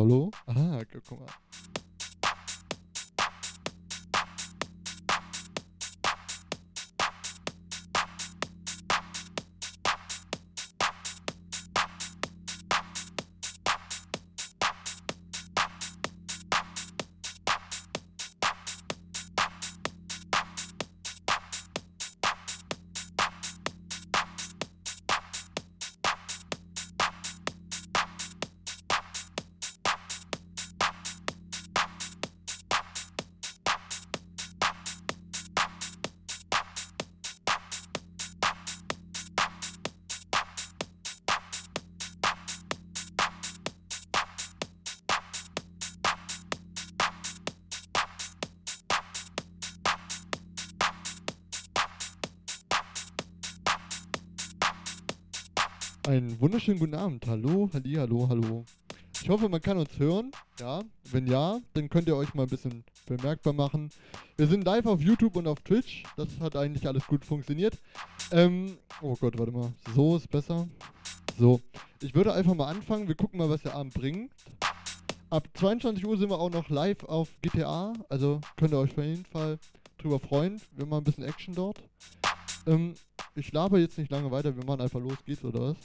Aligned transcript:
Hallo? 0.00 0.30
Ah, 0.46 0.80
guck 0.90 1.10
mal. 1.10 1.26
Wunderschönen 56.40 56.80
guten 56.80 56.94
Abend. 56.94 57.26
Hallo, 57.26 57.68
halli, 57.74 57.94
hallo, 57.96 58.26
hallo. 58.26 58.64
Ich 59.22 59.28
hoffe, 59.28 59.50
man 59.50 59.60
kann 59.60 59.76
uns 59.76 59.98
hören. 59.98 60.30
Ja, 60.58 60.80
wenn 61.10 61.26
ja, 61.26 61.60
dann 61.74 61.90
könnt 61.90 62.08
ihr 62.08 62.16
euch 62.16 62.32
mal 62.32 62.44
ein 62.44 62.48
bisschen 62.48 62.82
bemerkbar 63.04 63.52
machen. 63.52 63.90
Wir 64.38 64.46
sind 64.46 64.64
live 64.64 64.86
auf 64.86 65.02
YouTube 65.02 65.36
und 65.36 65.46
auf 65.46 65.60
Twitch. 65.60 66.02
Das 66.16 66.28
hat 66.40 66.56
eigentlich 66.56 66.86
alles 66.86 67.06
gut 67.06 67.26
funktioniert. 67.26 67.78
Ähm, 68.32 68.78
oh 69.02 69.14
Gott, 69.20 69.38
warte 69.38 69.52
mal. 69.52 69.70
So 69.94 70.16
ist 70.16 70.30
besser. 70.30 70.66
So, 71.38 71.60
ich 72.00 72.14
würde 72.14 72.32
einfach 72.32 72.54
mal 72.54 72.68
anfangen. 72.68 73.06
Wir 73.06 73.16
gucken 73.16 73.38
mal, 73.38 73.50
was 73.50 73.60
der 73.60 73.74
Abend 73.74 73.92
bringt. 73.92 74.32
Ab 75.28 75.46
22 75.54 76.06
Uhr 76.06 76.16
sind 76.16 76.30
wir 76.30 76.40
auch 76.40 76.50
noch 76.50 76.70
live 76.70 77.04
auf 77.04 77.28
GTA. 77.42 77.92
Also 78.08 78.40
könnt 78.56 78.72
ihr 78.72 78.78
euch 78.78 78.92
auf 78.96 79.04
jeden 79.04 79.26
Fall 79.26 79.58
drüber 79.98 80.18
freuen. 80.18 80.58
Wir 80.72 80.86
machen 80.86 81.02
ein 81.02 81.04
bisschen 81.04 81.24
Action 81.24 81.54
dort. 81.54 81.82
Ähm, 82.66 82.94
ich 83.34 83.52
laber 83.52 83.78
jetzt 83.78 83.98
nicht 83.98 84.10
lange 84.10 84.30
weiter, 84.30 84.56
wir 84.56 84.64
machen 84.64 84.80
einfach 84.80 85.00
los, 85.00 85.18
geht's 85.24 85.44
oder 85.44 85.60
was? 85.60 85.76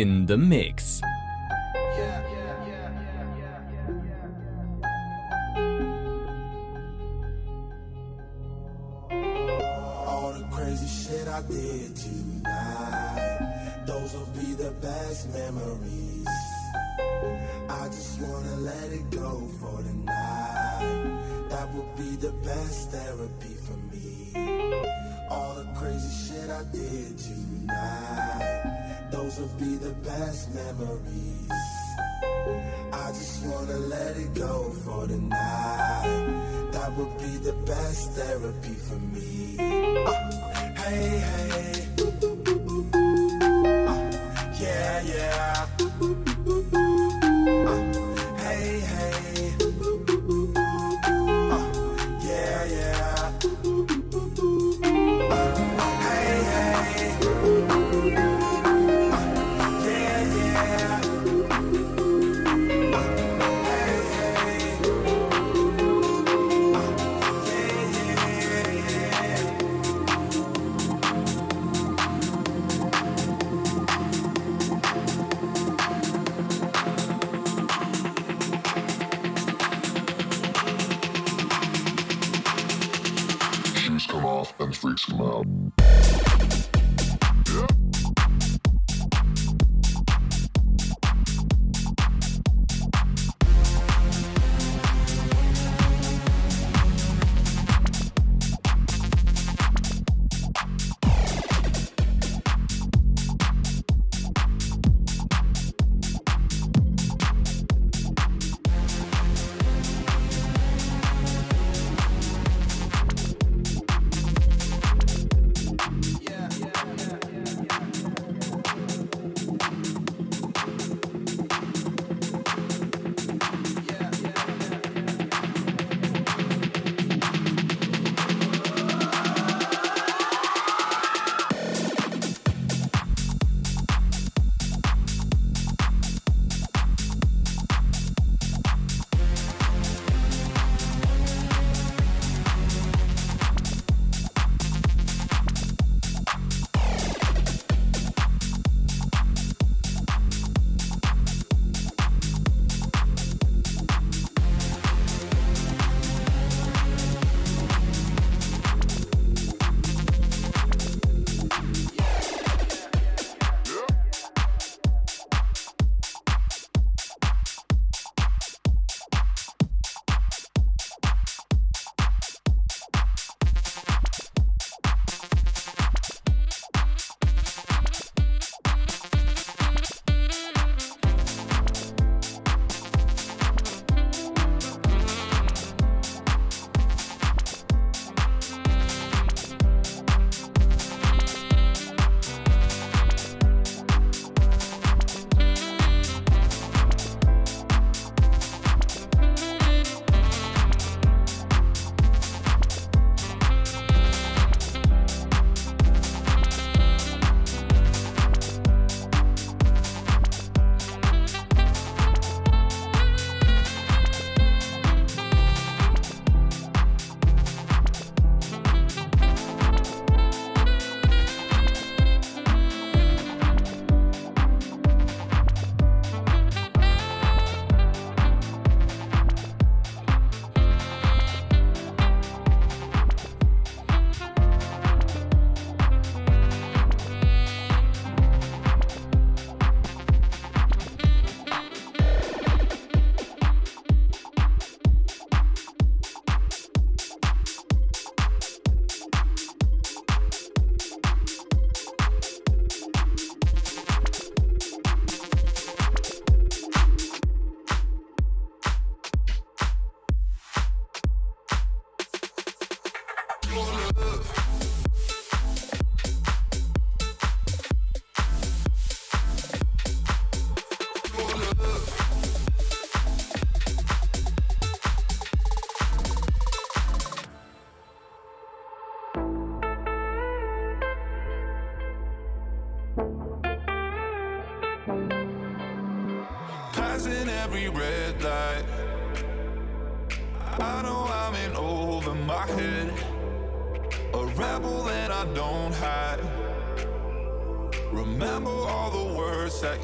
In 0.00 0.24
the 0.24 0.38
Mix. 0.38 1.02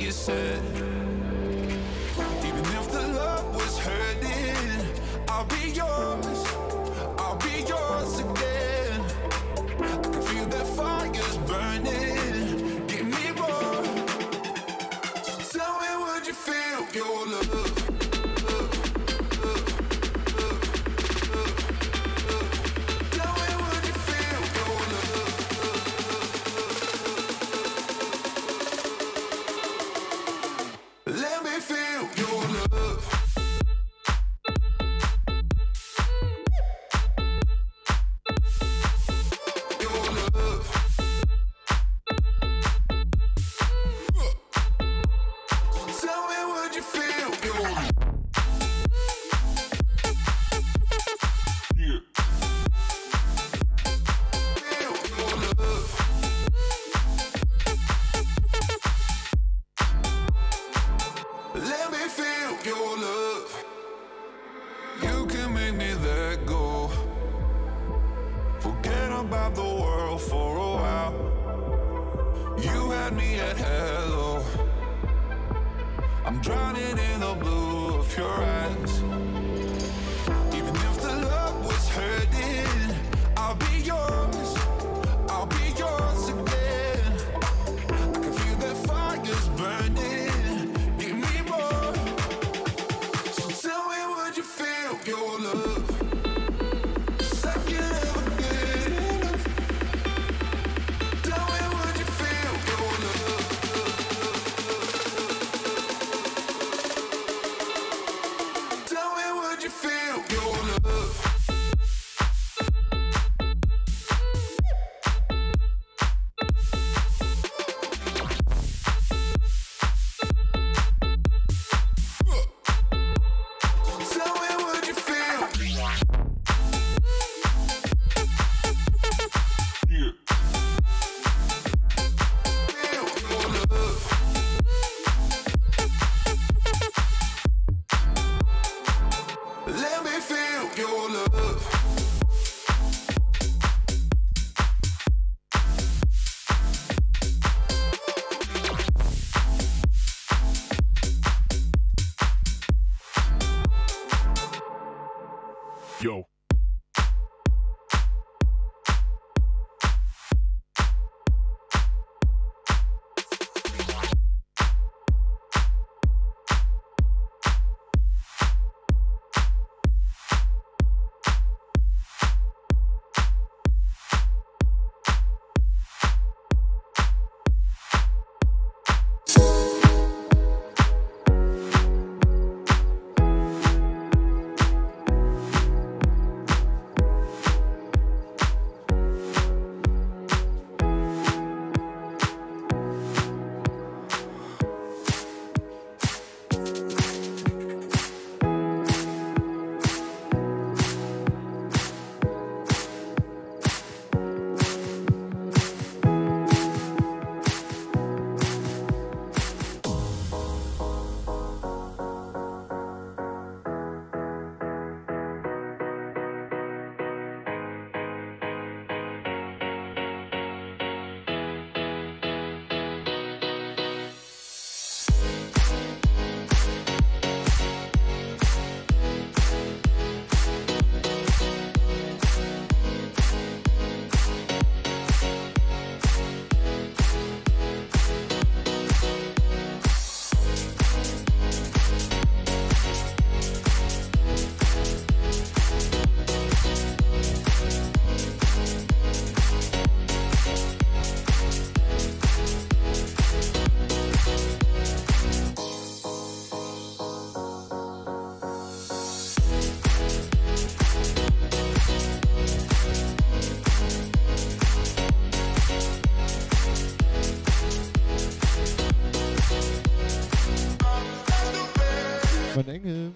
You 0.06 0.12
said. 0.12 0.75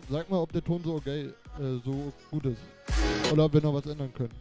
Sag 0.08 0.30
mal, 0.30 0.38
ob 0.38 0.52
der 0.52 0.64
Ton 0.64 0.82
so 0.84 0.94
okay, 0.94 1.26
äh, 1.58 1.78
so 1.84 2.12
gut 2.30 2.46
ist. 2.46 2.60
Oder 3.32 3.44
ob 3.44 3.52
wir 3.52 3.60
noch 3.60 3.74
was 3.74 3.86
ändern 3.86 4.12
können. 4.12 4.34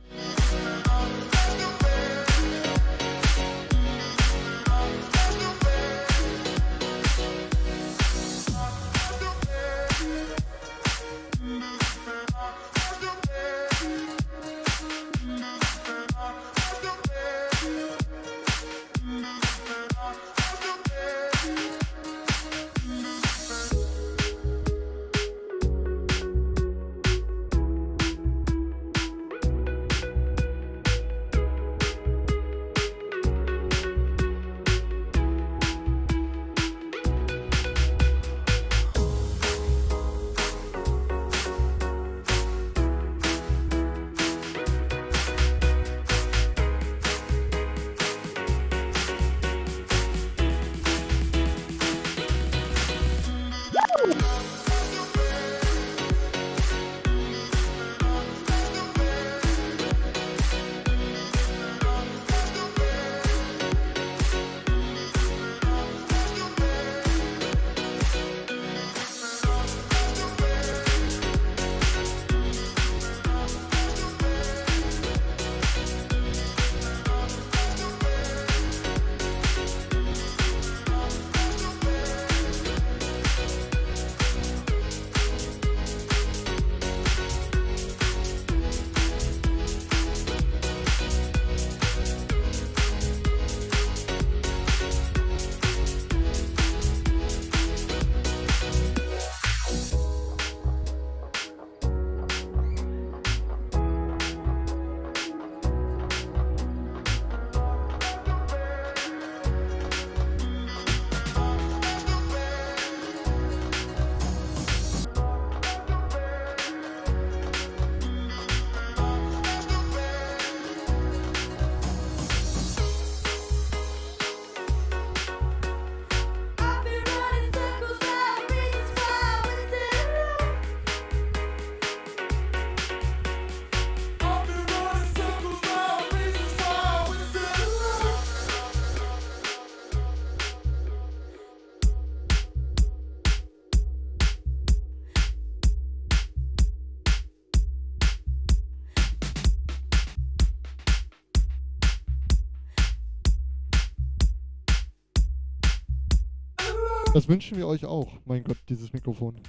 Das 157.11 157.27
wünschen 157.27 157.57
wir 157.57 157.67
euch 157.67 157.85
auch. 157.85 158.07
Mein 158.25 158.43
Gott, 158.43 158.57
dieses 158.69 158.93
Mikrofon. 158.93 159.41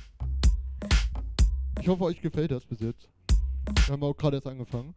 Ich 1.81 1.89
hoffe, 1.89 2.05
euch 2.05 2.23
gefällt 2.23 2.51
das 2.51 2.65
bis 2.65 2.81
jetzt. 2.81 3.09
Wir 3.87 3.93
haben 3.93 4.03
auch 4.03 4.17
gerade 4.17 4.39
erst 4.39 4.47
angefangen. 4.47 4.95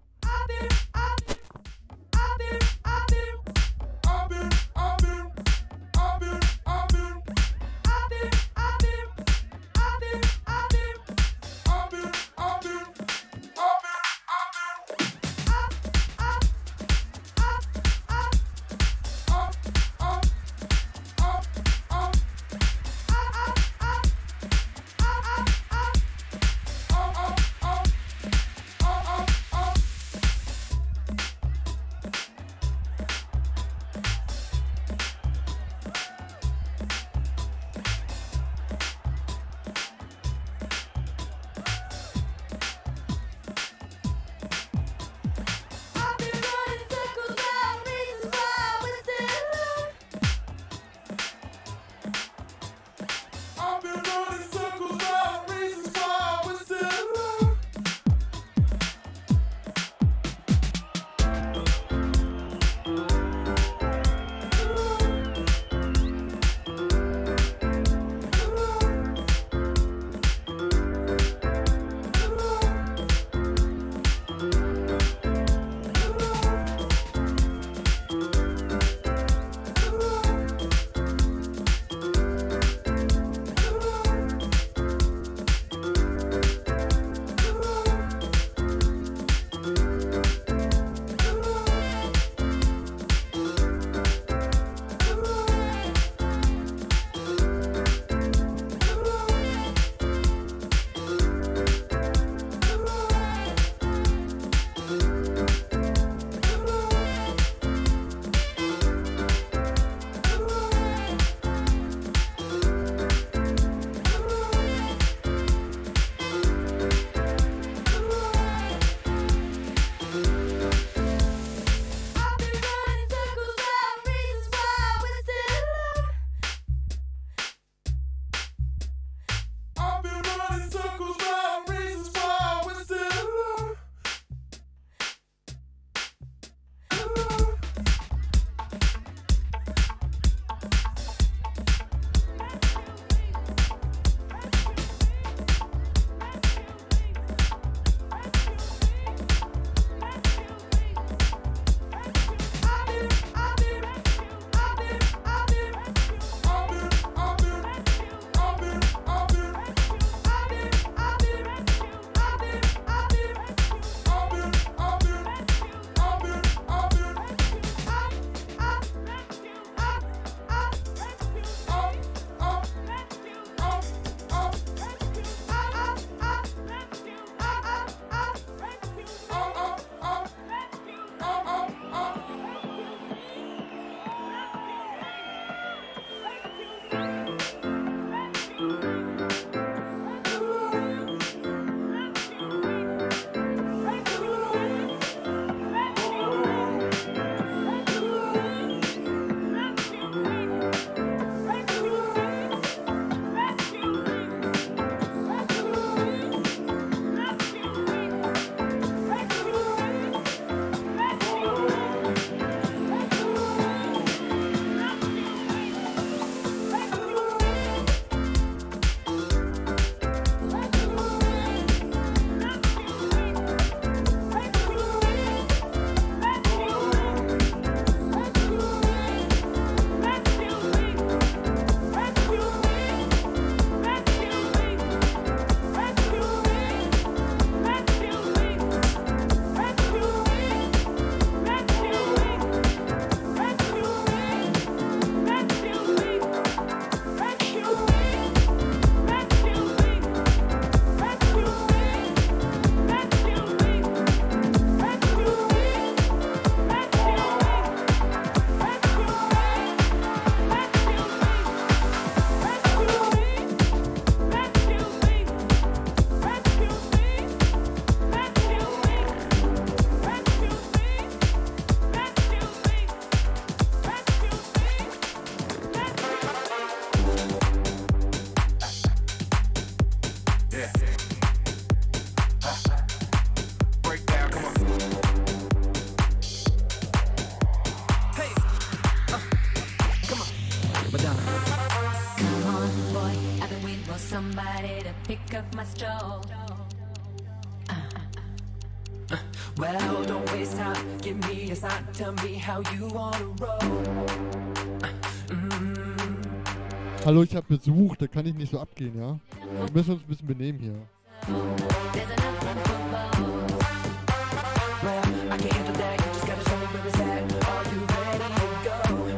Hallo, 307.06 307.22
ich 307.22 307.36
habe 307.36 307.46
Besuch, 307.48 307.96
da 307.98 308.08
kann 308.08 308.26
ich 308.26 308.34
nicht 308.34 308.52
so 308.52 308.60
abgehen, 308.60 308.98
ja? 308.98 309.20
Wir 309.54 309.72
müssen 309.74 309.94
uns 309.94 310.02
ein 310.02 310.08
bisschen 310.08 310.28
benehmen 310.28 310.60
hier. 310.60 310.74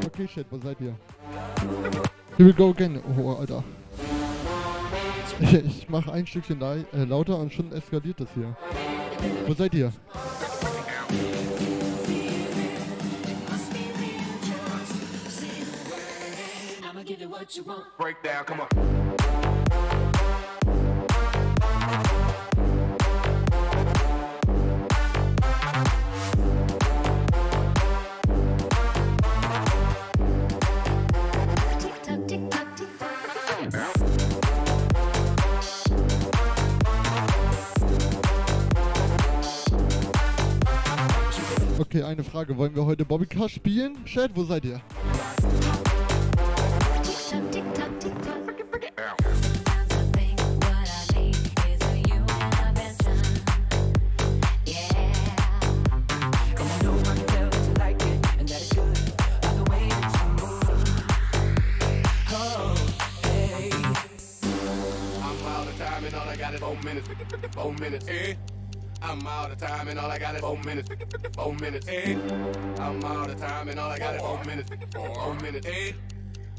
Okay, 0.05 0.27
shit, 0.27 0.45
wo 0.49 0.57
seid 0.57 0.81
ihr? 0.81 0.95
Here 2.37 2.49
we 2.49 2.53
go 2.53 2.71
again. 2.71 2.99
Oh, 3.17 3.35
Alter. 3.35 3.63
Ich, 5.39 5.87
mach 5.87 6.07
ein 6.09 6.27
Stückchen 6.27 6.61
äh, 6.61 7.03
lauter 7.05 7.37
und 7.37 7.53
schon 7.53 7.71
eskaliert 7.71 8.19
das 8.19 8.29
hier. 8.33 8.55
Wo 9.47 9.53
seid 9.53 9.73
ihr? 9.73 9.93
you 17.57 17.63
want. 17.63 17.85
Breakdown, 17.97 18.43
come 18.45 18.61
on. 18.61 18.67
Okay, 41.77 42.03
eine 42.03 42.23
Frage. 42.23 42.57
Wollen 42.57 42.75
wir 42.75 42.85
heute 42.85 43.05
Bobby 43.05 43.25
Cash 43.25 43.53
spielen? 43.55 44.03
Chad, 44.05 44.31
wo 44.35 44.43
seid 44.43 44.65
ihr? 44.65 44.81
I 73.95 73.97
got 73.97 74.15
is 74.15 74.21
four 74.21 74.43
minutes, 74.43 74.69
four 74.93 75.35
minutes, 75.35 75.65
Hey, 75.65 75.89
eh? 75.91 75.93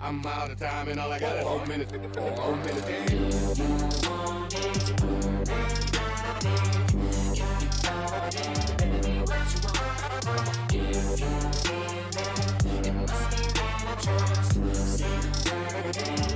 I'm 0.00 0.24
out 0.24 0.50
of 0.50 0.58
time 0.58 0.88
and 0.88 0.98
all 0.98 1.12
I 1.12 1.18
got 1.18 1.36
is 1.36 1.42
four 1.42 1.66
minutes, 1.66 1.92
four 1.92 2.56
minutes, 2.56 2.86
eh? 2.86 3.04
eight. 3.10 3.26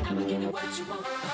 I'ma 0.06 0.22
give 0.26 0.42
you 0.42 0.48
what 0.50 0.78
you 0.78 0.84
want. 0.84 1.29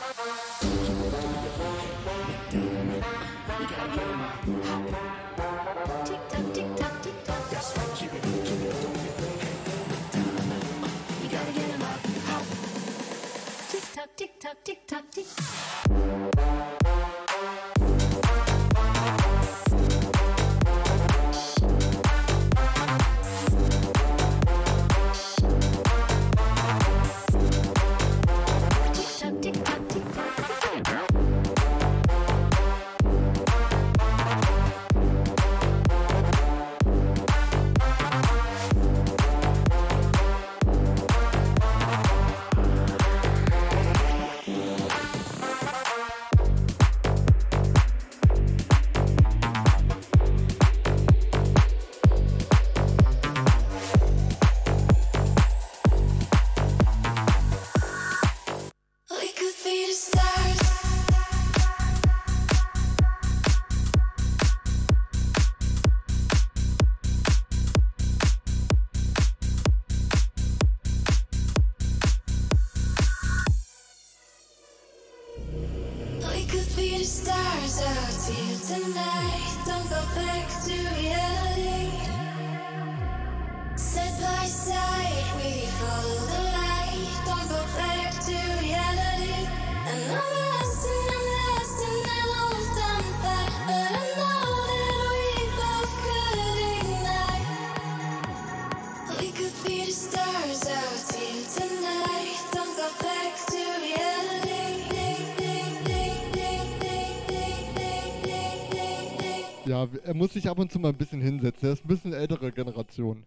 er 110.07 110.14
muss 110.14 110.33
sich 110.33 110.49
ab 110.49 110.59
und 110.59 110.71
zu 110.71 110.79
mal 110.79 110.90
ein 110.90 110.97
bisschen 110.97 111.21
hinsetzen. 111.21 111.69
Er 111.69 111.73
ist 111.73 111.85
ein 111.85 111.88
bisschen 111.88 112.12
ältere 112.12 112.53
Generation. 112.53 113.25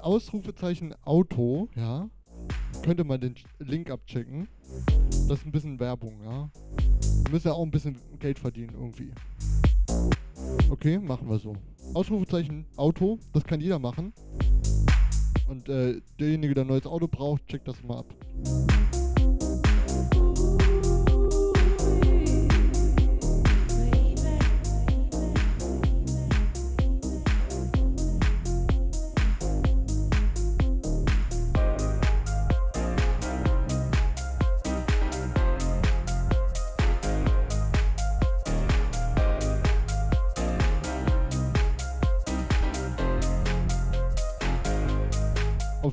Ausrufezeichen 0.00 0.94
Auto, 1.04 1.68
ja, 1.76 2.08
könnte 2.82 3.04
man 3.04 3.20
den 3.20 3.34
Link 3.58 3.90
abchecken. 3.90 4.48
Das 5.28 5.38
ist 5.38 5.46
ein 5.46 5.52
bisschen 5.52 5.78
Werbung, 5.78 6.20
ja. 6.24 6.50
Müssen 7.30 7.48
ja 7.48 7.54
auch 7.54 7.62
ein 7.62 7.70
bisschen 7.70 7.96
Geld 8.18 8.38
verdienen 8.38 8.74
irgendwie. 8.74 9.12
Okay, 10.70 10.98
machen 10.98 11.28
wir 11.28 11.38
so. 11.38 11.54
Ausrufezeichen 11.94 12.66
Auto, 12.76 13.18
das 13.32 13.44
kann 13.44 13.60
jeder 13.60 13.78
machen. 13.78 14.12
Und 15.48 15.68
äh, 15.68 16.00
derjenige, 16.18 16.54
der 16.54 16.64
ein 16.64 16.68
neues 16.68 16.86
Auto 16.86 17.08
braucht, 17.08 17.46
checkt 17.46 17.66
das 17.66 17.82
mal 17.82 17.98
ab. 17.98 18.06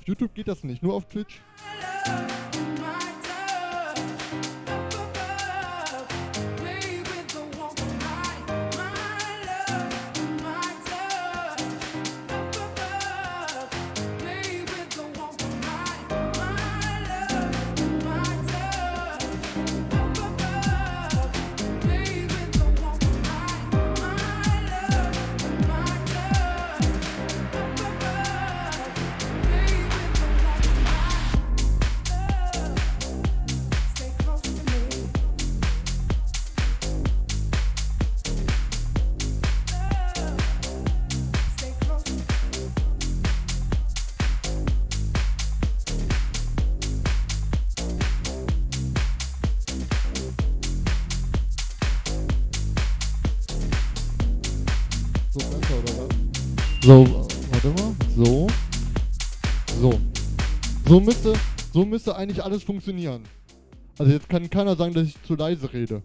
YouTube 0.08 0.34
geht 0.34 0.48
das 0.48 0.64
nicht, 0.64 0.82
nur 0.82 0.94
auf 0.94 1.06
Twitch. 1.06 1.42
So, 56.88 57.06
warte 57.52 57.68
mal. 57.68 57.94
So. 58.16 58.48
So. 59.82 60.00
So 60.88 61.00
müsste, 61.02 61.34
so 61.74 61.84
müsste 61.84 62.16
eigentlich 62.16 62.42
alles 62.42 62.64
funktionieren. 62.64 63.24
Also 64.00 64.14
jetzt 64.14 64.30
kann 64.30 64.50
keiner 64.50 64.74
sagen, 64.78 64.94
dass 64.94 65.08
ich 65.08 65.22
zu 65.24 65.36
leise 65.36 65.74
rede. 65.74 66.02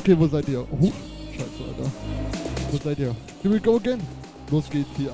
Okay, 0.00 0.18
wo 0.18 0.26
seid 0.26 0.48
ihr? 0.48 0.60
Huh. 0.60 0.92
scheiße, 1.30 1.62
Alter. 1.68 1.92
Wo 2.70 2.78
seid 2.78 2.98
ihr? 3.00 3.14
Here 3.42 3.52
we 3.52 3.60
go 3.60 3.76
again. 3.76 4.00
Los 4.50 4.70
geht's 4.70 4.88
hier. 4.96 5.12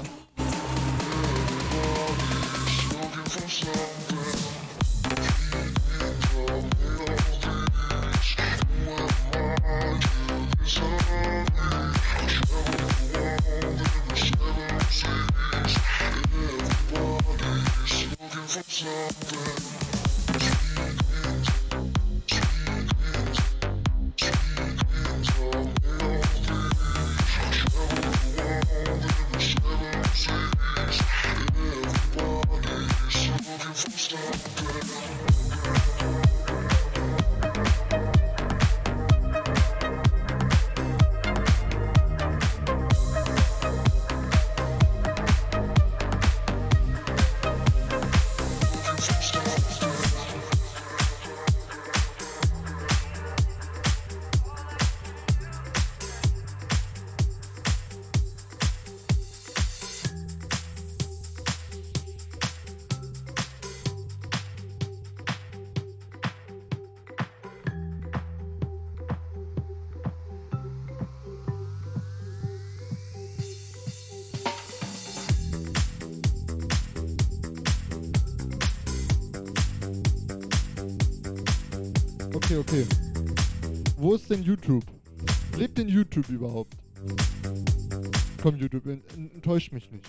komm, 88.46 88.60
YouTube, 88.60 88.86
enttäuscht 88.86 89.72
mich 89.72 89.90
nicht. 89.90 90.04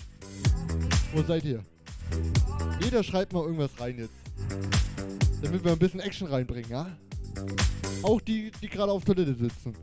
Wo 1.12 1.22
seid 1.22 1.44
ihr? 1.44 1.64
Jeder 2.80 3.02
schreibt 3.02 3.32
mal 3.32 3.42
irgendwas 3.42 3.72
rein 3.80 3.98
jetzt. 3.98 4.12
Damit 5.42 5.64
wir 5.64 5.72
ein 5.72 5.78
bisschen 5.78 5.98
Action 5.98 6.28
reinbringen, 6.28 6.70
ja? 6.70 6.96
Auch 8.02 8.20
die, 8.20 8.52
die 8.62 8.68
gerade 8.68 8.92
auf 8.92 9.04
Toilette 9.04 9.34
sitzen. 9.34 9.74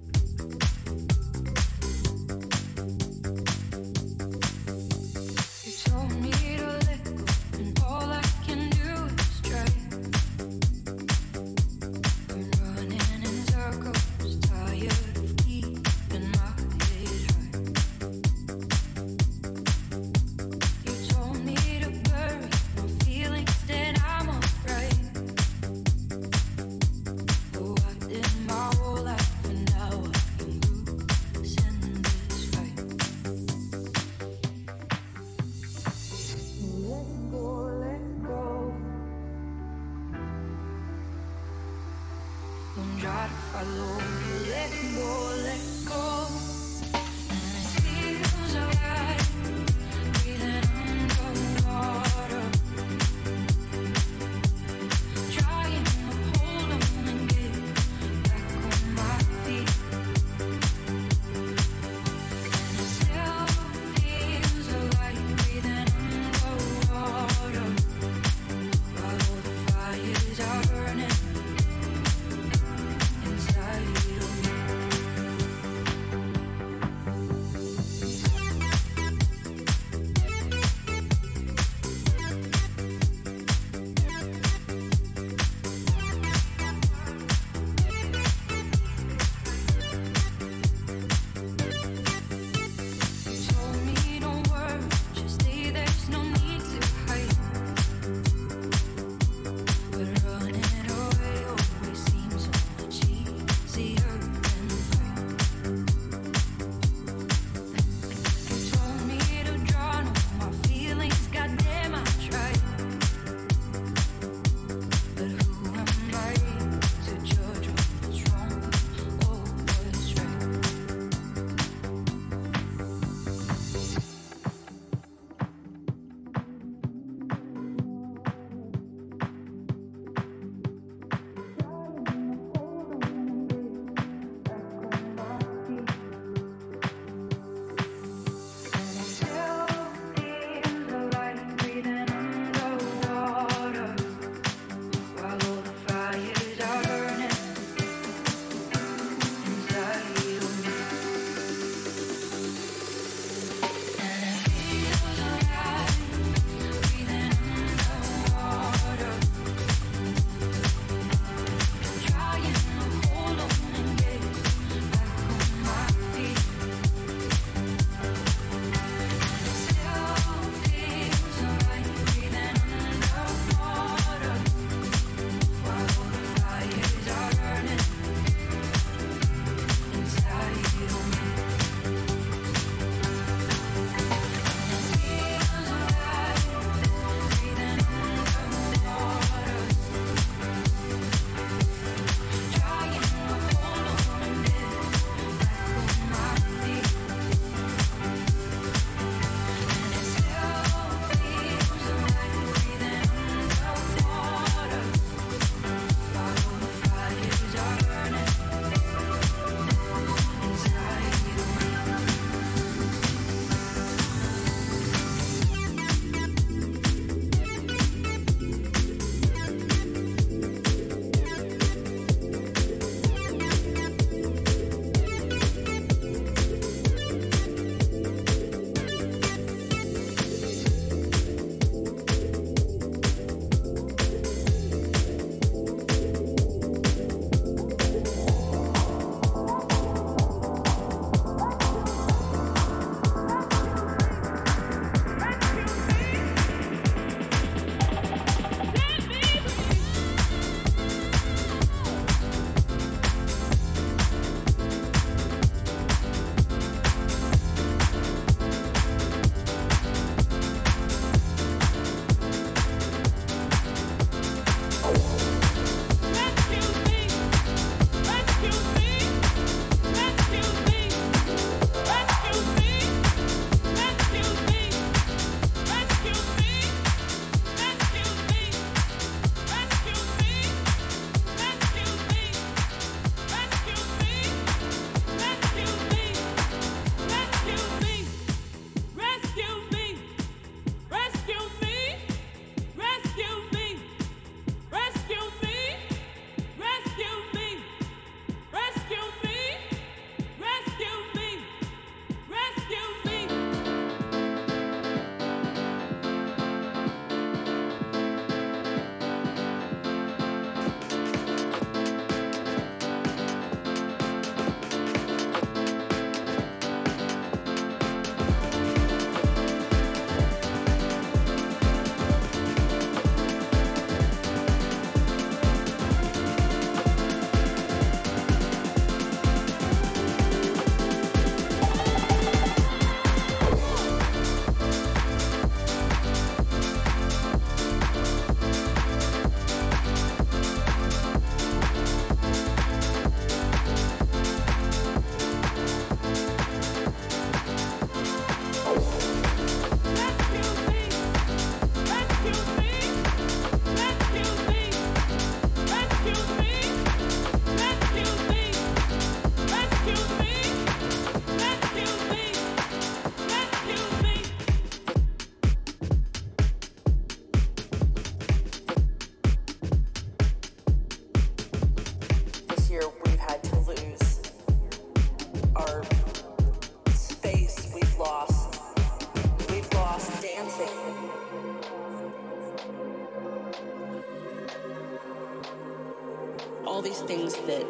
things 387.08 387.36
that 387.36 387.66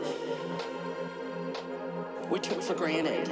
we 2.29 2.39
took 2.39 2.61
for 2.61 2.73
granted. 2.73 3.29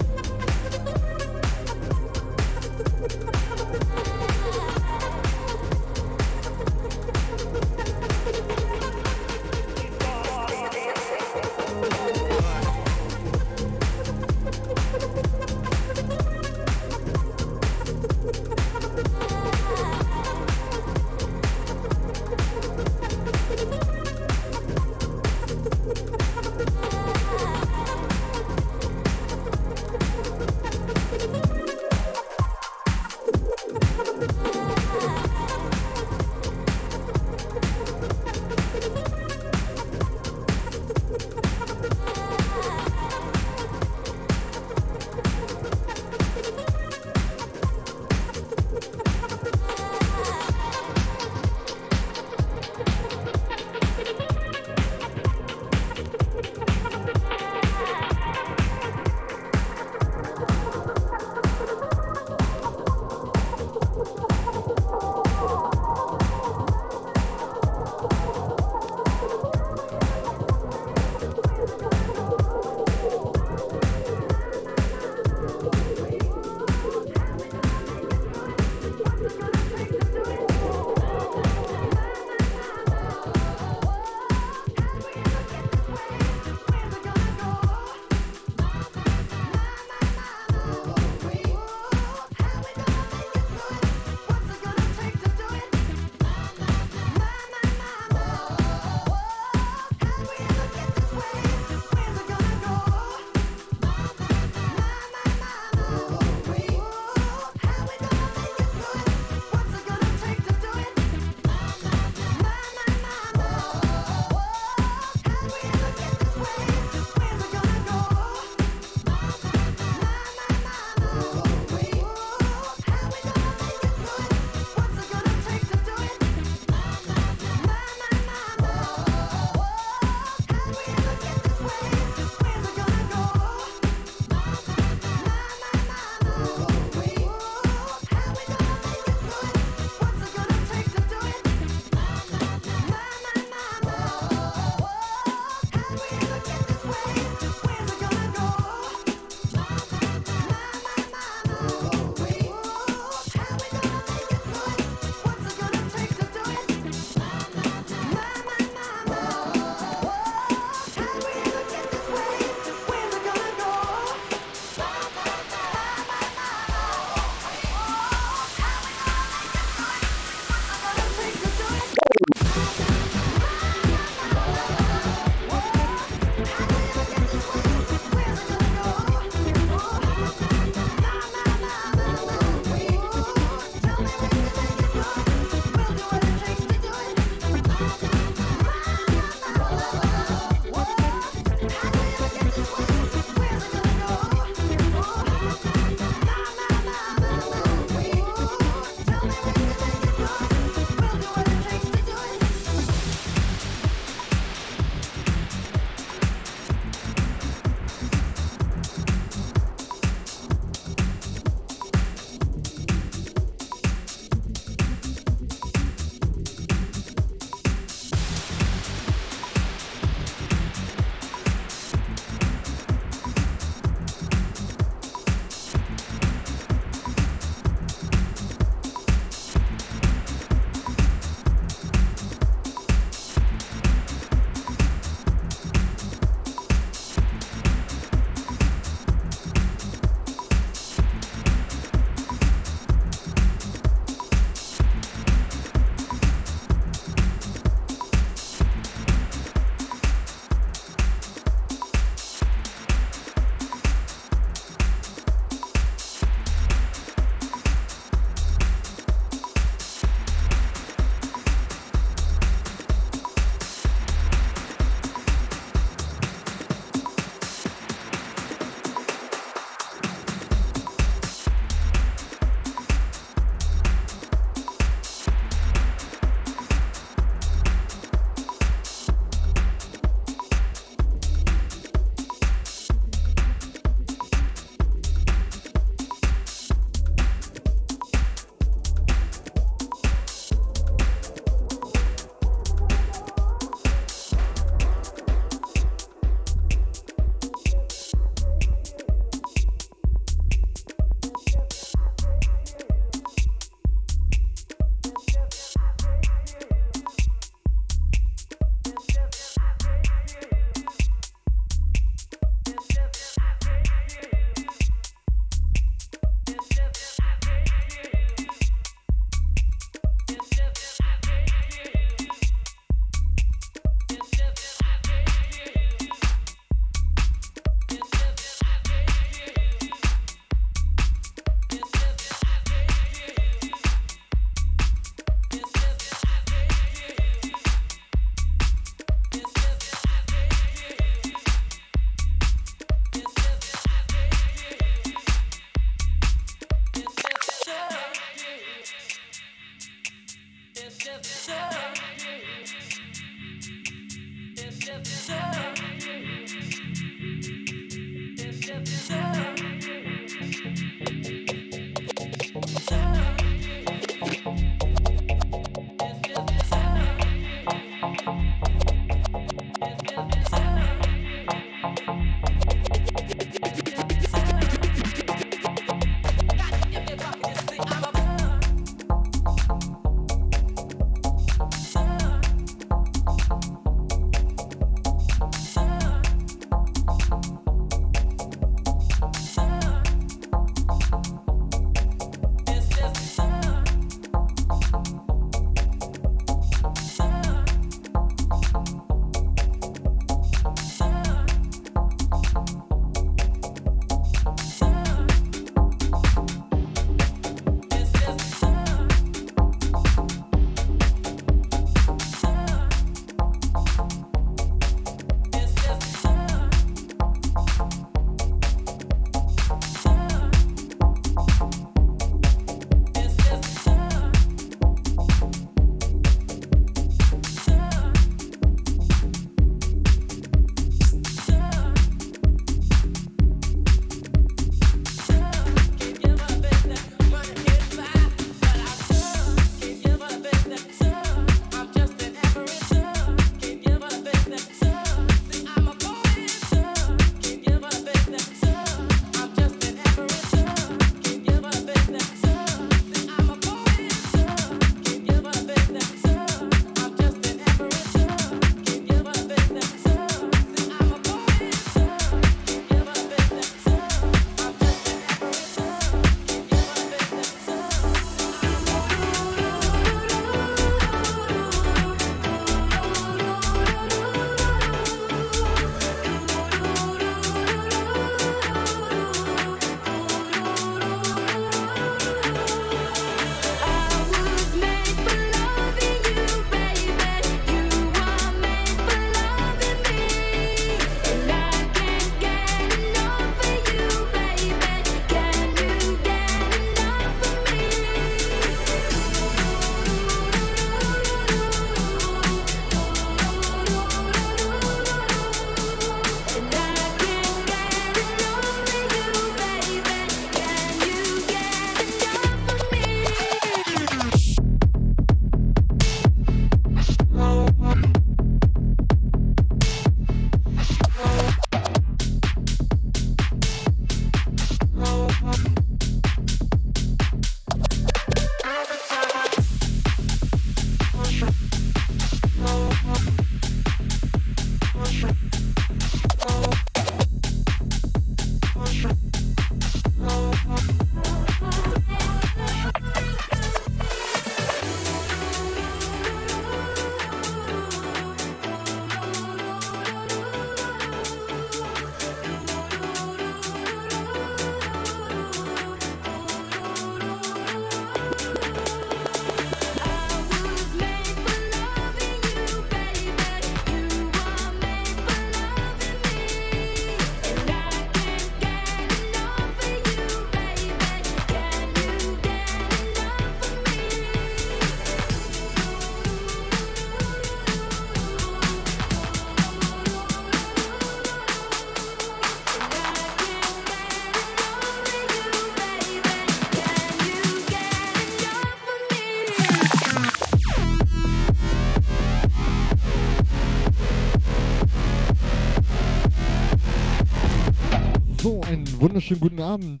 Wunderschönen 599.26 599.40
guten 599.40 599.60
Abend. 599.60 600.00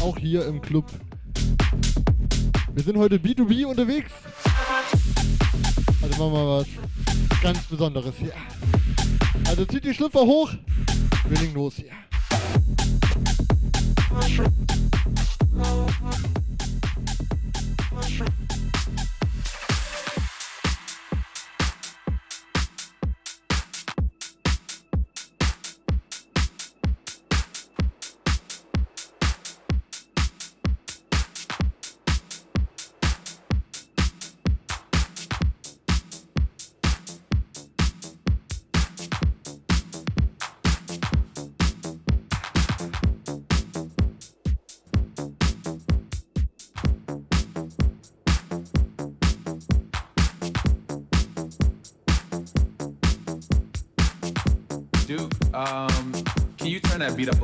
Auch 0.00 0.18
hier 0.18 0.46
im 0.46 0.60
Club. 0.60 0.90
Wir 2.72 2.82
sind 2.82 2.98
heute 2.98 3.16
B2B 3.16 3.64
unterwegs. 3.64 4.10
Also 6.02 6.18
machen 6.18 6.32
wir 6.32 6.58
was 6.58 6.66
ganz 7.40 7.62
Besonderes 7.66 8.14
hier. 8.18 8.32
Also 9.46 9.64
zieht 9.66 9.84
die 9.84 9.94
Schlüpfer 9.94 10.22
hoch. 10.22 10.52
Wir 11.28 11.38
legen 11.38 11.54
los 11.54 11.76
hier. 11.76 11.92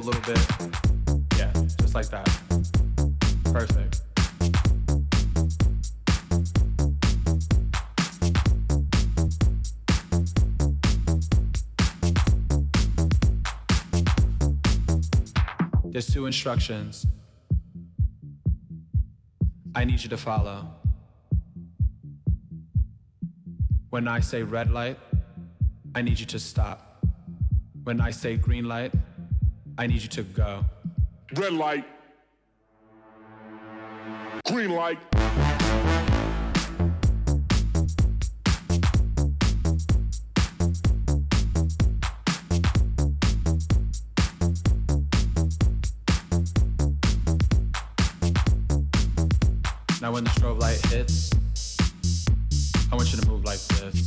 Little 0.09 0.35
bit? 0.35 0.41
Yeah, 1.37 1.53
just 1.53 1.95
like 1.95 2.09
that. 2.09 2.27
Perfect. 3.45 4.01
There's 15.85 16.07
two 16.07 16.25
instructions 16.27 17.07
I 19.75 19.85
need 19.85 20.03
you 20.03 20.09
to 20.09 20.17
follow. 20.17 20.69
When 23.91 24.09
I 24.09 24.21
say 24.21 24.43
red 24.43 24.71
light, 24.71 24.99
I 25.95 26.01
need 26.01 26.19
you 26.19 26.27
to 26.27 26.39
stop. 26.39 27.05
When 27.85 28.01
I 28.01 28.11
say 28.11 28.37
green 28.37 28.65
light, 28.65 28.93
I 29.81 29.87
need 29.87 30.03
you 30.03 30.09
to 30.09 30.23
go. 30.25 30.65
Red 31.37 31.53
light. 31.53 31.85
Green 34.45 34.71
light. 34.71 34.99
Now, 50.03 50.13
when 50.13 50.25
the 50.25 50.31
strobe 50.31 50.59
light 50.59 50.85
hits, 50.87 51.31
I 52.91 52.97
want 52.97 53.13
you 53.13 53.21
to 53.21 53.29
move 53.29 53.45
like 53.45 53.61
this. 53.61 54.05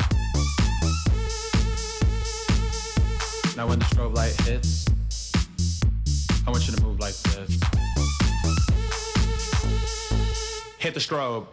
Now, 3.56 3.68
when 3.68 3.80
the 3.80 3.86
strobe 3.86 4.16
light 4.16 4.36
hits, 4.42 4.91
I 6.48 6.50
want 6.50 6.68
you 6.68 6.76
to 6.76 6.84
move 6.84 7.00
like 7.00 7.14
this. 7.14 7.60
Hit 10.80 10.96
the 10.96 11.00
strobe. 11.00 11.46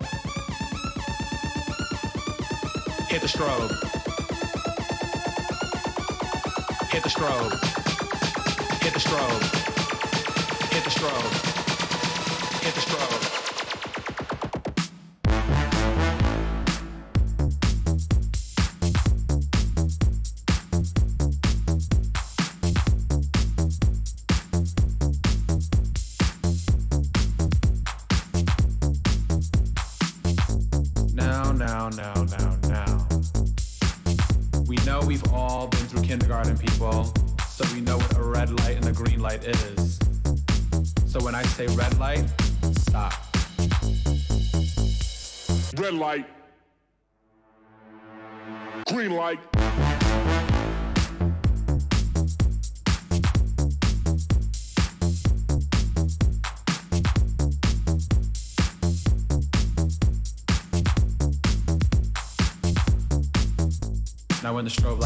Hit 3.09 3.20
the 3.20 3.28
strobe. 3.28 3.70
Hit 6.91 7.03
the 7.03 7.09
strobe. 7.09 7.53
Hit 8.82 8.95
the 8.95 9.01
strobe. 9.01 9.43
Hit 10.72 10.84
the 10.84 10.91
strobe. 10.91 11.32
Hit 12.62 12.74
the 12.74 12.80
strobe. 12.80 13.38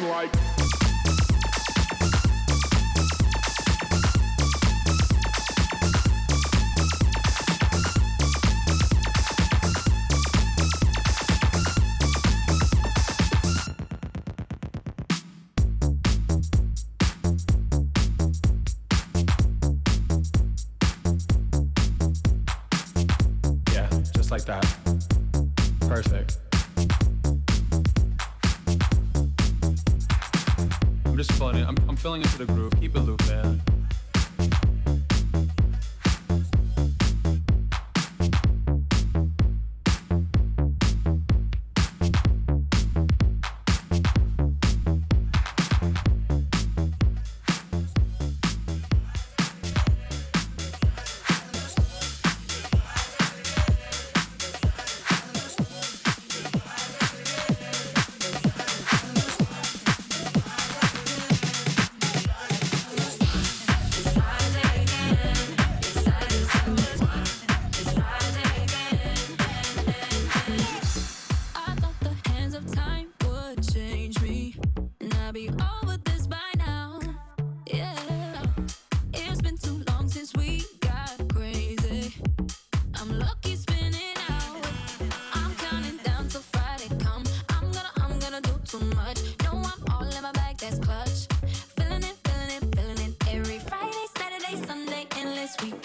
like 0.00 0.35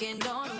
working 0.01 0.27
on 0.27 0.50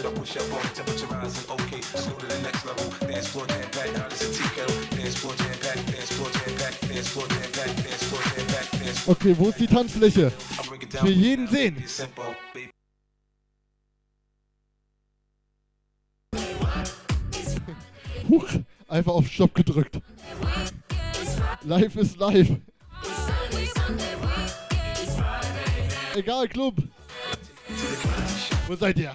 should 0.00 0.12
I 0.12 0.18
push 0.18 0.36
up 0.36 0.52
on? 0.54 0.62
Temperature 0.74 1.06
rising, 1.06 1.50
okay. 1.50 1.76
Let's 1.76 2.06
go 2.06 2.16
to 2.16 2.26
the 2.26 2.42
next 2.42 2.64
level. 2.64 2.84
Dance 3.06 3.28
floor 3.28 3.46
jam 3.46 3.70
packed, 3.70 3.92
now 3.92 4.06
it's 4.06 4.22
a 4.22 4.32
tea 4.32 4.48
kettle. 4.54 4.96
Dance 4.96 5.16
floor 5.18 5.34
jam 5.34 5.58
packed, 5.60 5.86
dance 5.92 6.12
floor 6.12 6.30
jam 6.30 6.56
packed, 6.56 6.88
dance 6.88 7.08
floor 7.08 7.26
jam 7.28 7.52
packed, 7.52 7.76
dance 7.84 8.04
floor 8.04 8.22
jam 8.22 8.46
packed, 8.46 8.72
dance 8.80 8.98
floor. 9.00 9.16
Okay, 9.16 9.38
wo 9.38 9.48
ist 9.48 9.58
die 9.58 9.66
Tanzfläche? 9.66 10.32
Will 11.02 11.12
jeden 11.12 11.48
sehen. 11.48 11.84
Huch, 18.28 18.48
einfach 18.88 19.12
auf 19.12 19.26
Stopp 19.26 19.54
gedrückt. 19.54 20.00
Live 21.62 21.96
ist 21.96 22.16
live. 22.16 22.56
Egal, 26.14 26.48
Club. 26.48 26.76
Wo 28.66 28.76
seid 28.76 28.98
ihr? 28.98 29.14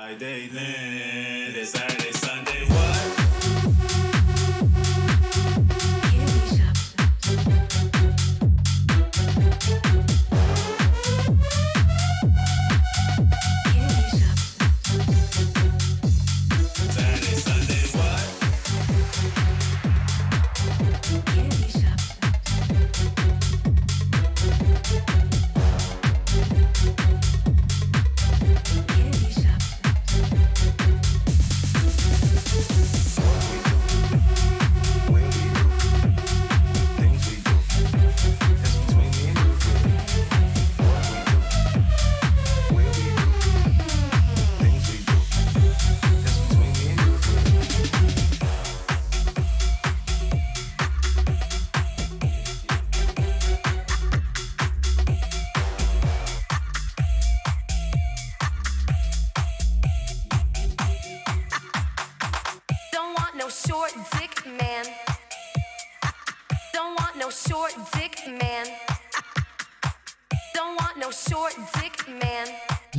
Friday 0.00 0.46
then, 0.46 1.66
Saturday, 1.66 2.17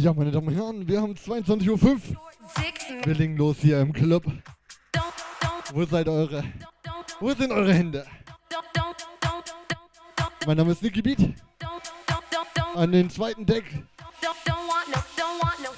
Ja, 0.09 0.15
meine 0.15 0.31
Damen 0.31 0.47
und 0.47 0.55
Herren, 0.55 0.87
wir 0.87 0.99
haben 1.03 1.13
22.05 1.13 1.85
Uhr. 1.85 1.99
Wir 3.03 3.13
legen 3.13 3.37
los 3.37 3.57
hier 3.59 3.79
im 3.79 3.93
Club. 3.93 4.23
Wo 5.71 5.85
seid 5.85 6.07
eure? 6.07 6.43
Wo 7.19 7.31
sind 7.35 7.51
eure 7.51 7.71
Hände? 7.71 8.07
Mein 10.47 10.57
Name 10.57 10.71
ist 10.71 10.81
Nicky 10.81 11.03
Beat. 11.03 11.19
An 12.73 12.91
den 12.91 13.07
zweiten 13.11 13.45
Deck 13.45 13.65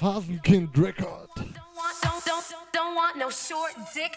Hasenkind 0.00 0.78
Record. 0.78 1.28
don't 2.72 2.94
want 2.94 3.18
no 3.18 3.28
short 3.28 3.74
dick 3.94 4.16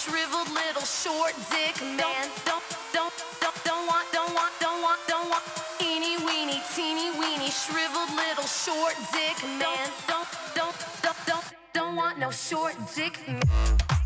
shriveled 0.00 0.48
little 0.54 0.82
short 0.82 1.34
dick 1.50 1.76
man. 1.82 2.24
Don't, 2.46 2.64
don't, 2.94 3.12
don't, 3.40 3.54
don't 3.64 3.86
want, 3.86 4.06
don't 4.12 4.34
want, 4.34 4.52
don't 4.58 4.80
want, 4.82 5.00
don't 5.06 5.28
want. 5.28 5.44
Eeny 5.78 6.16
weeny, 6.24 6.62
teeny 6.74 7.10
weeny, 7.18 7.50
shriveled 7.50 8.08
little 8.16 8.48
short 8.48 8.96
dick 9.12 9.36
man. 9.58 9.88
Don't, 10.08 10.28
don't, 10.54 10.76
don't, 11.02 11.16
don't, 11.26 11.44
don't 11.74 11.96
want 11.96 12.18
no 12.18 12.30
short 12.30 12.74
dick 12.94 13.20
man. 13.28 13.99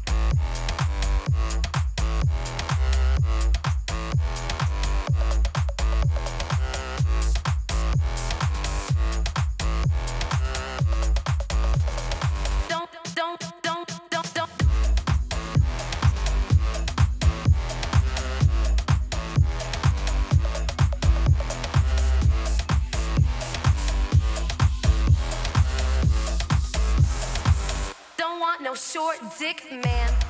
Short 28.94 29.18
dick 29.40 29.60
man. 29.72 30.23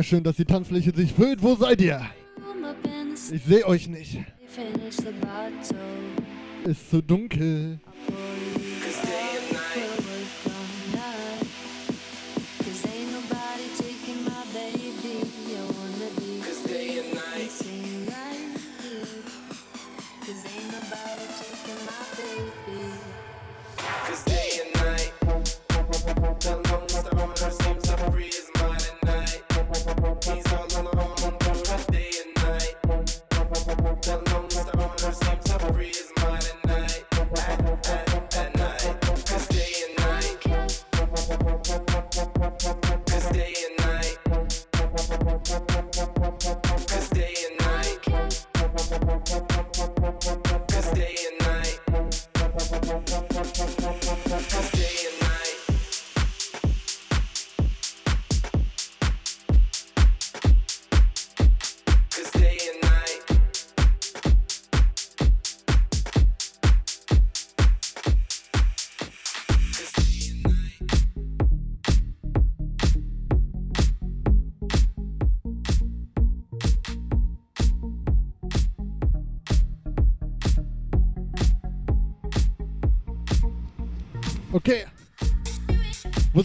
sehr 0.00 0.16
schön, 0.16 0.24
dass 0.24 0.36
die 0.36 0.46
Tanzfläche 0.46 0.94
sich 0.96 1.12
füllt. 1.12 1.42
Wo 1.42 1.54
seid 1.56 1.82
ihr? 1.82 2.00
Ich 3.30 3.42
sehe 3.42 3.66
euch 3.66 3.86
nicht. 3.86 4.18
Ist 6.64 6.90
zu 6.90 7.02
dunkel. 7.02 7.78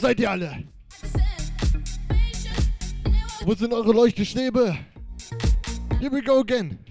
seid 0.06 0.19
ihr 0.19 0.30
alle? 0.30 0.64
Wo 3.44 3.56
sind 3.56 3.73
eure 3.73 3.91
Leuchtgeschnäbe? 3.91 4.77
Here 5.99 6.11
we 6.11 6.22
go 6.22 6.41
again. 6.41 6.85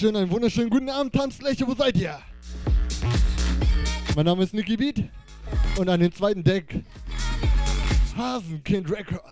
wunderschönen, 0.00 0.22
einen 0.22 0.30
wunderschönen 0.30 0.70
guten 0.70 0.88
Abend, 0.88 1.14
Tanzfläche, 1.14 1.66
wo 1.66 1.74
seid 1.74 1.94
ihr? 1.98 2.18
Mein 4.16 4.24
Name 4.24 4.44
ist 4.44 4.54
Nicky 4.54 4.76
Beat 4.76 5.04
und 5.76 5.90
an 5.90 6.00
den 6.00 6.10
zweiten 6.10 6.42
Deck 6.42 6.82
Hasenkind 8.16 8.90
Records. 8.90 9.29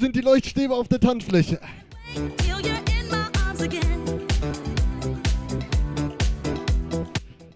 sind 0.00 0.16
die 0.16 0.22
Leuchtstäbe 0.22 0.74
auf 0.74 0.88
der 0.88 0.98
Tanzfläche. 0.98 1.60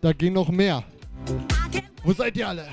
Da 0.01 0.13
gehen 0.13 0.35
noch 0.35 0.51
mehr. 0.51 0.85
Wo 2.05 2.13
seid 2.13 2.37
ihr 2.37 2.47
alle? 2.47 2.69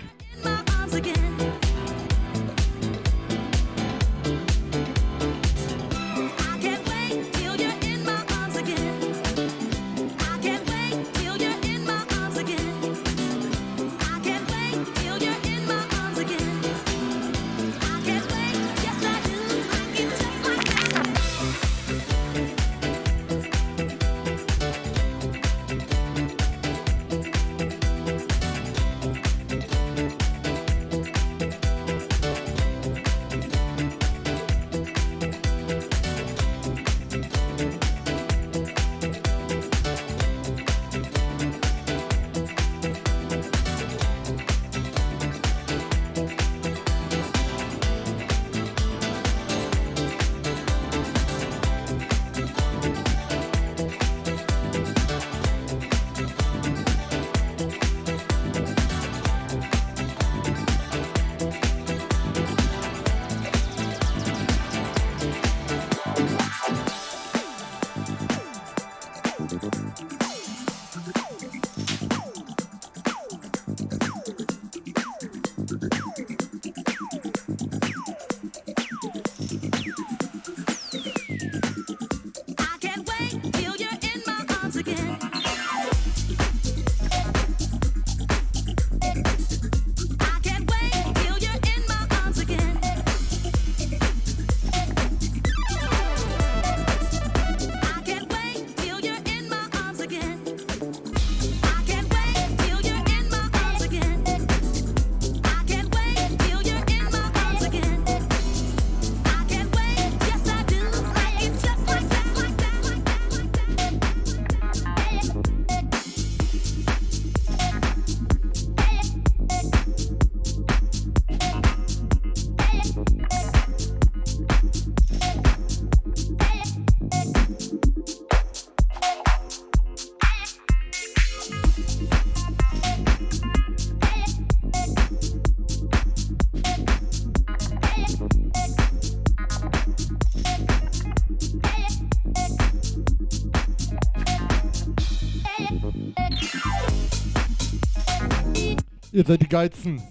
Ihr 149.22 149.28
seid 149.28 149.42
die 149.44 149.50
Geizen. 149.50 150.02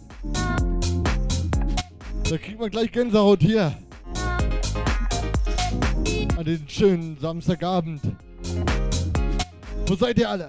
Da 2.22 2.38
kriegt 2.38 2.60
man 2.60 2.70
gleich 2.70 2.92
Gänsehaut 2.92 3.40
hier. 3.40 3.76
An 6.36 6.44
den 6.44 6.64
schönen 6.68 7.18
Samstagabend. 7.18 8.02
Wo 9.88 9.96
seid 9.96 10.16
ihr 10.16 10.30
alle? 10.30 10.48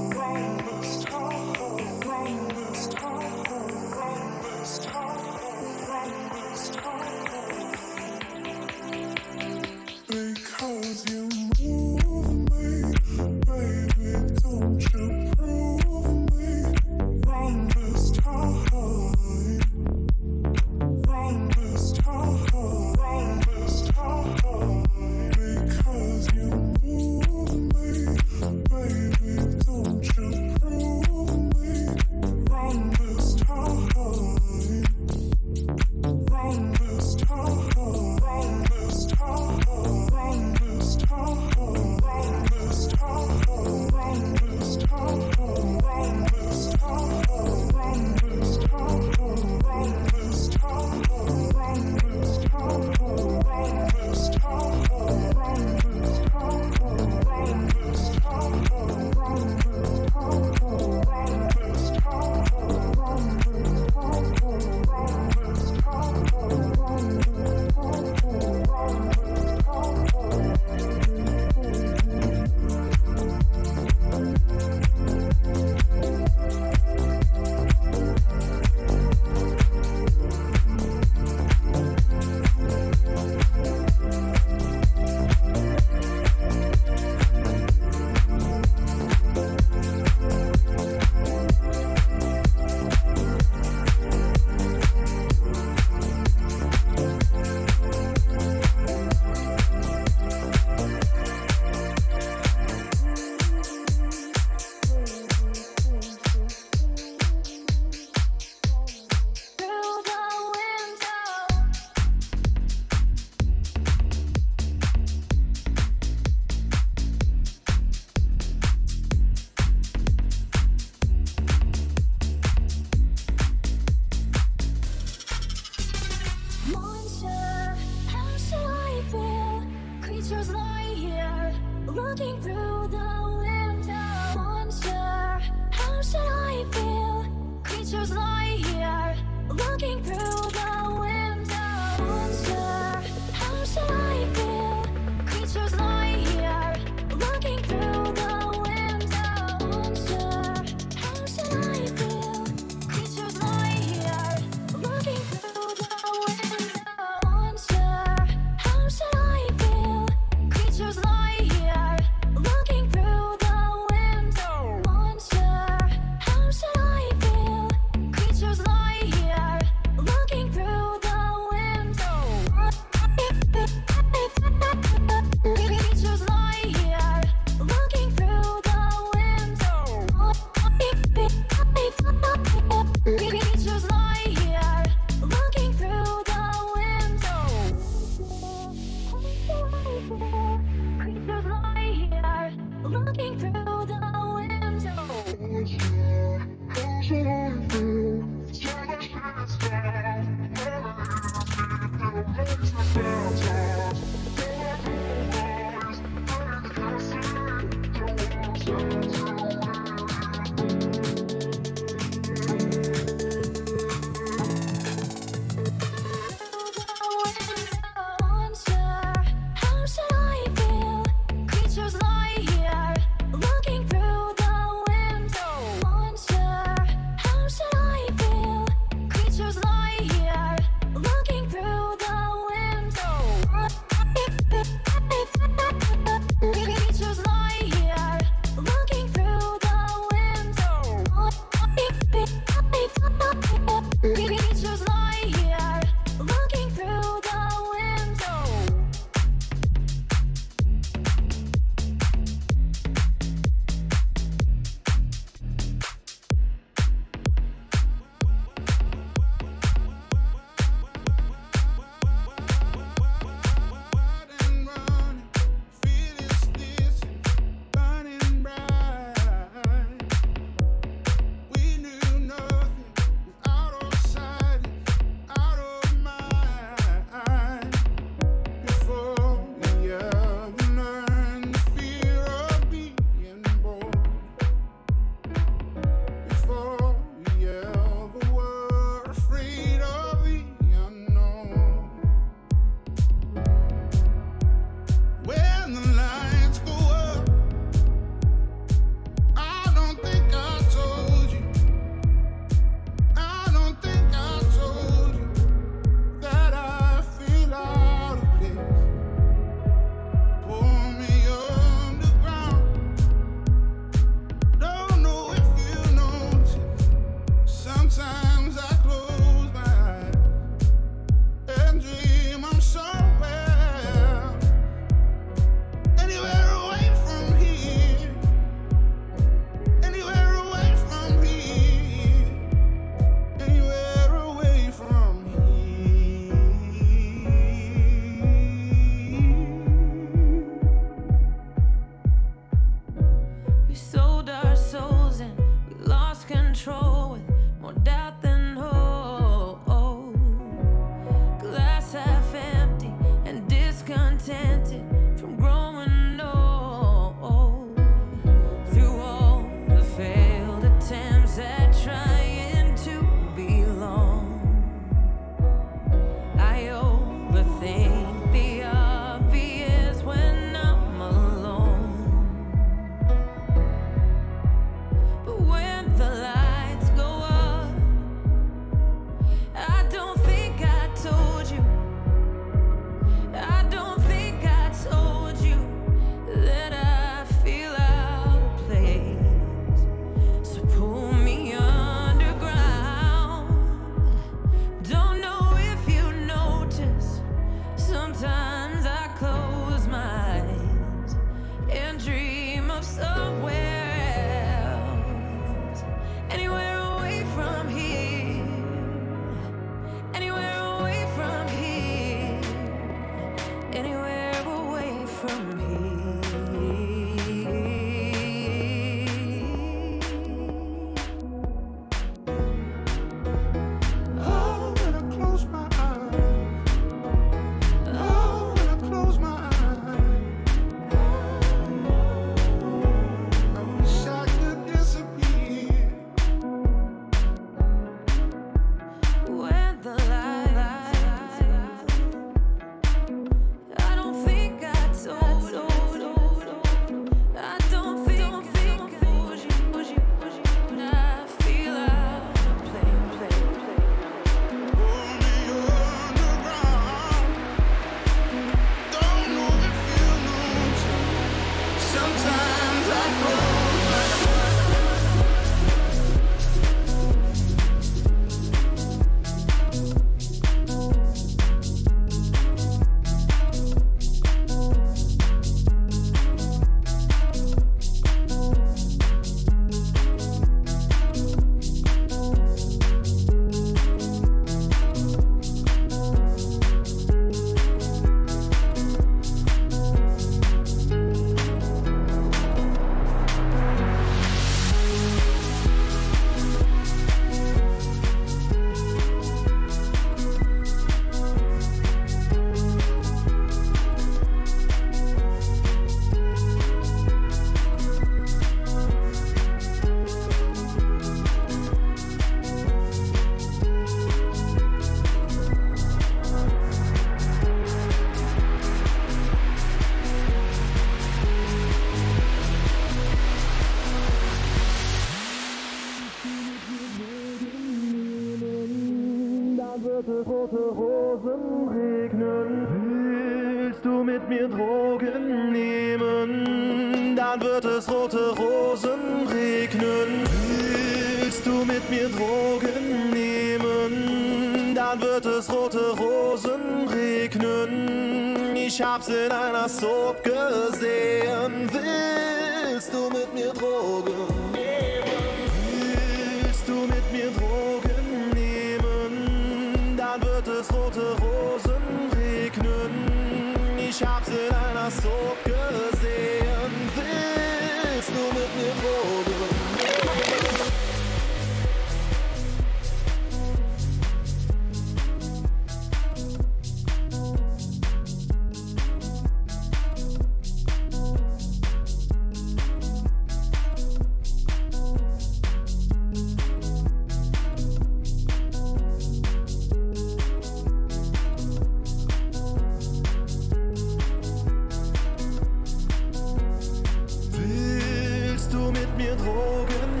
Du 599.15 599.23
mit 599.23 599.25
mir 599.25 599.25
Drogen 599.25 600.00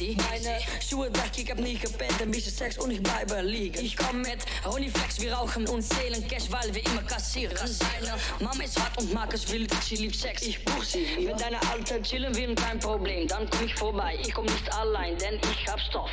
Meine 0.00 0.60
Schuhe 0.80 1.08
weg, 1.12 1.32
ich 1.36 1.50
hab 1.50 1.58
nie 1.58 1.74
gepennt, 1.74 2.22
ein 2.22 2.30
bisschen 2.30 2.52
Sex 2.52 2.78
und 2.78 2.92
ich 2.92 3.02
bleibe 3.02 3.40
liegen. 3.40 3.84
Ich 3.84 3.96
komm 3.96 4.20
mit 4.20 4.38
Honeyflex, 4.64 5.20
wir 5.20 5.32
rauchen 5.32 5.66
und 5.66 5.82
zählen 5.82 6.24
Cash, 6.28 6.44
weil 6.50 6.72
wir 6.72 6.86
immer 6.86 7.02
kassieren. 7.02 7.56
Seine 7.56 8.14
Mama 8.38 8.62
ist 8.62 8.78
hart 8.78 8.96
und 9.00 9.12
mag 9.12 9.34
es 9.34 9.50
wild, 9.50 9.74
sie 9.82 9.96
liebt 9.96 10.14
Sex, 10.14 10.42
ich 10.42 10.64
buch 10.64 10.84
sie. 10.84 11.04
Wenn 11.26 11.36
deine 11.36 11.58
Alte 11.68 12.00
chillen 12.02 12.32
will, 12.36 12.54
kein 12.54 12.78
Problem, 12.78 13.26
dann 13.26 13.50
komm 13.50 13.66
ich 13.66 13.74
vorbei. 13.74 14.16
Ich 14.22 14.32
komm 14.32 14.44
nicht 14.44 14.72
allein, 14.72 15.18
denn 15.18 15.40
ich 15.50 15.68
hab 15.68 15.80
Stoff 15.80 16.12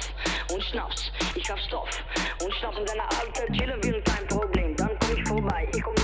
und 0.52 0.64
Schnaps. 0.64 1.12
Ich 1.36 1.48
hab 1.48 1.60
Stoff 1.60 1.90
und 2.44 2.54
Schnaps. 2.56 2.78
Wenn 2.78 2.86
deine 2.88 3.04
Alte 3.04 3.46
chillen 3.54 3.84
will, 3.84 4.02
kein 4.02 4.28
Problem, 4.28 4.76
dann 4.78 4.98
komm 5.00 5.16
ich 5.16 5.28
vorbei. 5.28 5.70
Ich 5.76 5.84
komm 5.84 5.96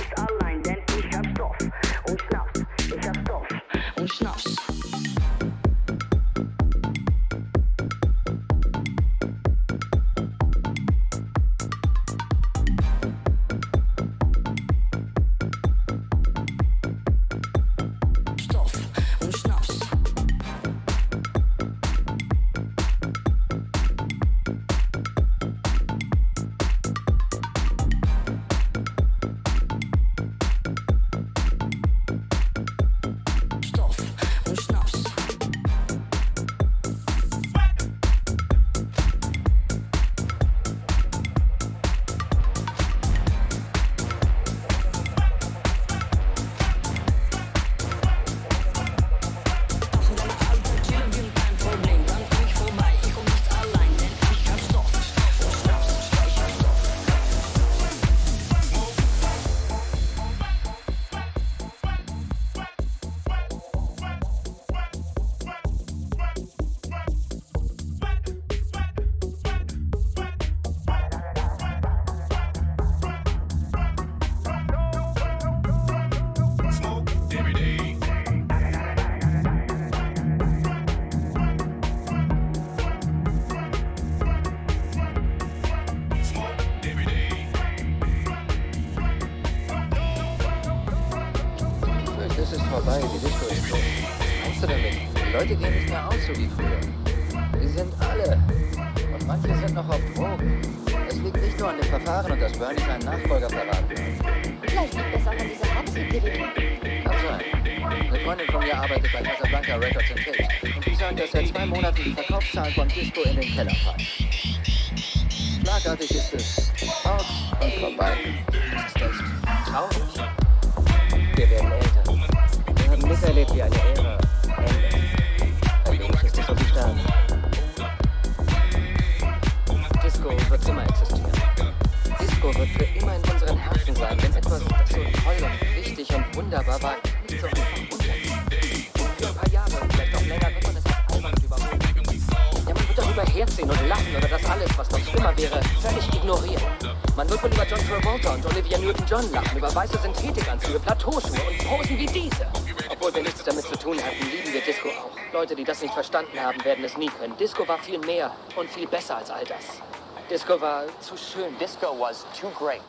haben, 156.41 156.63
werden 156.63 156.83
es 156.83 156.97
nie 156.97 157.09
können. 157.09 157.35
Disco 157.37 157.67
war 157.67 157.77
viel 157.79 157.99
mehr 157.99 158.31
und 158.55 158.69
viel 158.69 158.87
besser 158.87 159.17
als 159.17 159.29
all 159.29 159.45
das. 159.45 159.81
Disco 160.29 160.59
war 160.59 160.85
zu 160.99 161.17
schön. 161.17 161.57
Disco 161.59 161.97
was 161.99 162.25
too 162.39 162.49
great. 162.57 162.81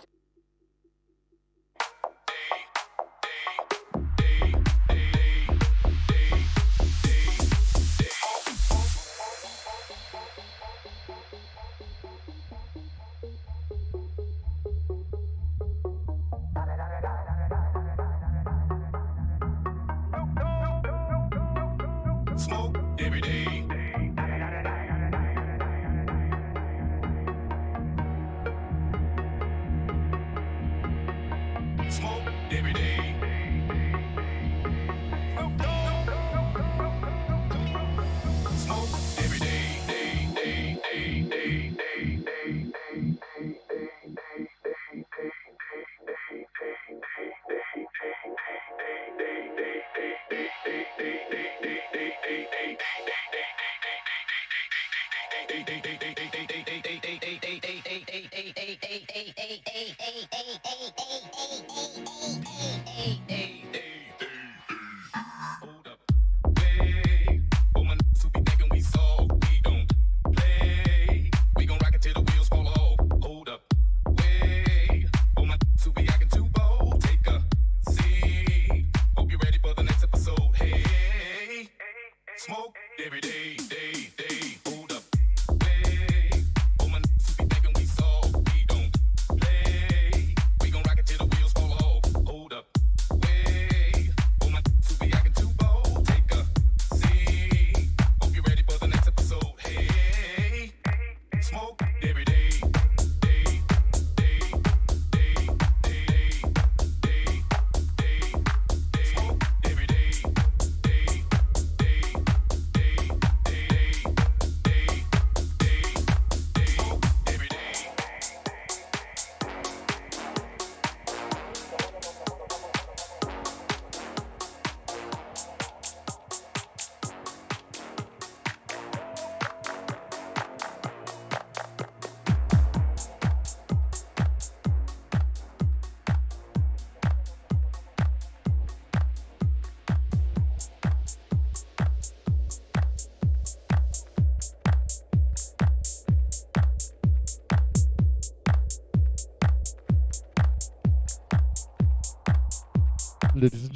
smoke. 22.43 22.82
every 23.05 23.21
day. 23.21 23.72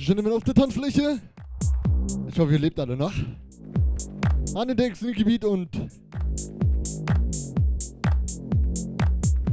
Schön 0.07 0.23
mit 0.23 0.33
auf 0.33 0.45
der 0.45 0.55
Tanzfläche. 0.55 1.21
Ich 2.29 2.39
hoffe, 2.39 2.53
ihr 2.53 2.61
lebt 2.61 2.79
alle 2.79 2.97
noch. 2.97 3.13
Hanedeck, 4.55 4.95
Sneaky 4.95 5.25
Beat 5.25 5.45
und. 5.45 5.69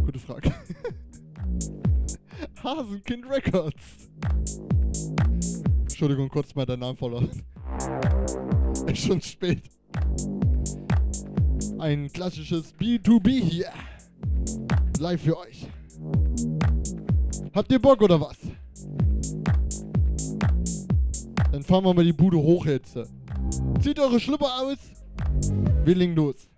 Gute 0.06 0.20
Frage. 0.20 0.54
Hasenkind 2.64 3.26
Records. 3.32 3.82
Entschuldigung, 5.90 6.30
kurz 6.30 6.54
mal 6.54 6.68
deinen 6.68 6.82
Namen 6.82 6.98
verloren. 6.98 7.32
Ist 8.86 9.08
schon 9.08 9.22
spät. 9.22 9.64
Ein 11.80 12.14
klassisches 12.14 12.76
B2B 12.76 13.42
hier. 13.42 13.72
Live 15.00 15.24
für 15.24 15.36
euch. 15.36 15.66
Habt 17.56 17.72
ihr 17.72 17.80
Bock 17.80 18.04
oder 18.04 18.22
was? 18.22 18.38
dann 21.64 21.68
fahren 21.68 21.86
wir 21.86 21.94
mal 21.94 22.04
die 22.04 22.14
Bude 22.14 22.38
hoch 22.38 22.66
jetzt. 22.66 22.98
Zieht 23.82 24.00
eure 24.00 24.20
Schlüpper 24.20 24.50
aus. 24.62 24.78
Wir 25.86 25.96
legen 25.96 26.16
los. 26.16 26.50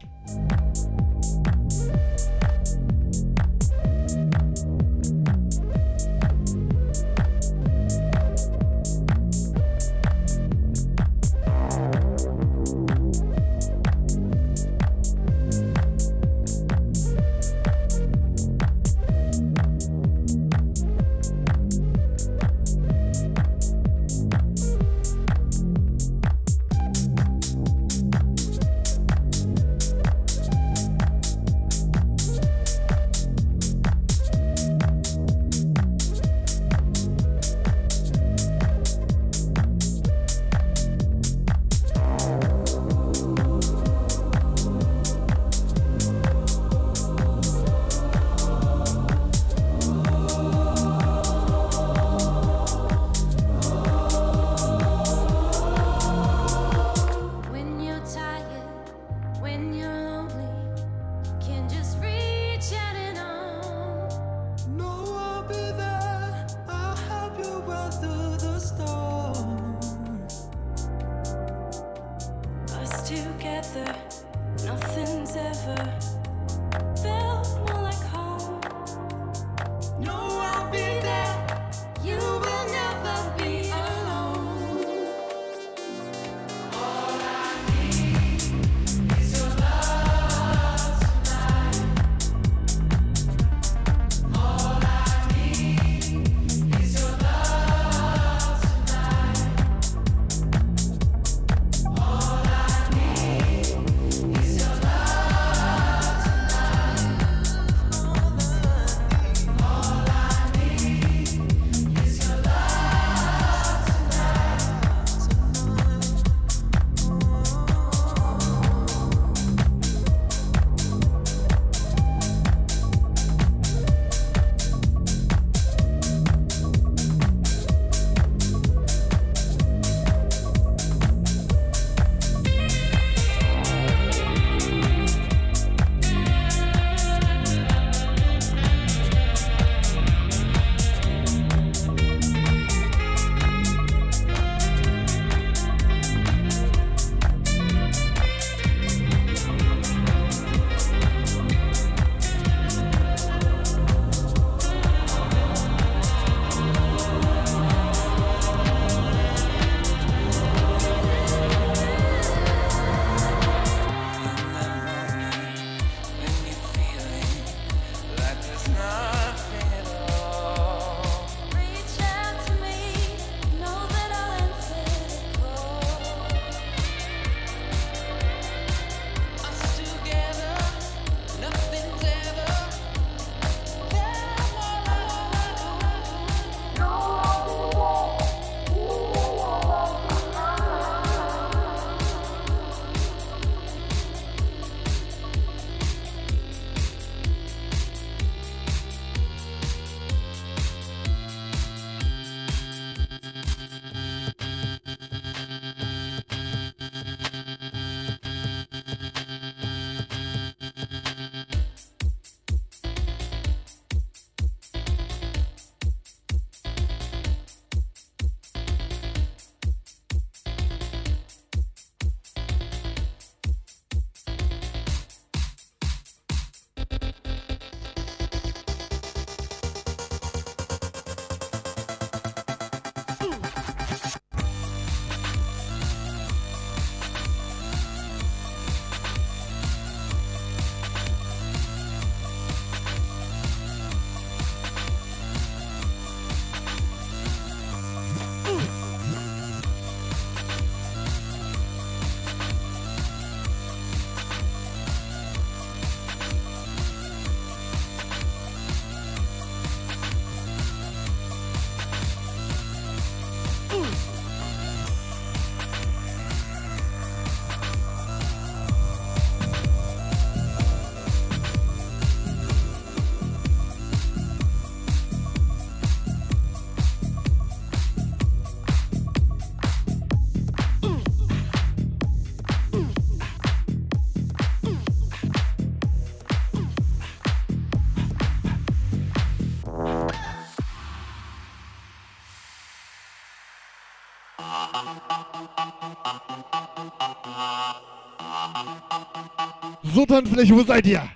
Sotanfläche, 299.95 300.53
wo 300.53 300.61
seid 300.61 300.85
ihr? 300.87 301.07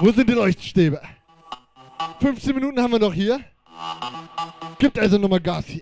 Wo 0.00 0.12
sind 0.12 0.28
die 0.28 0.34
Leuchtstäbe? 0.34 1.00
15 2.20 2.54
Minuten 2.54 2.78
haben 2.78 2.92
wir 2.92 2.98
noch 2.98 3.14
hier. 3.14 3.40
Gibt 4.78 4.98
also 4.98 5.16
nochmal 5.16 5.40
Gas 5.40 5.64
hier. 5.64 5.79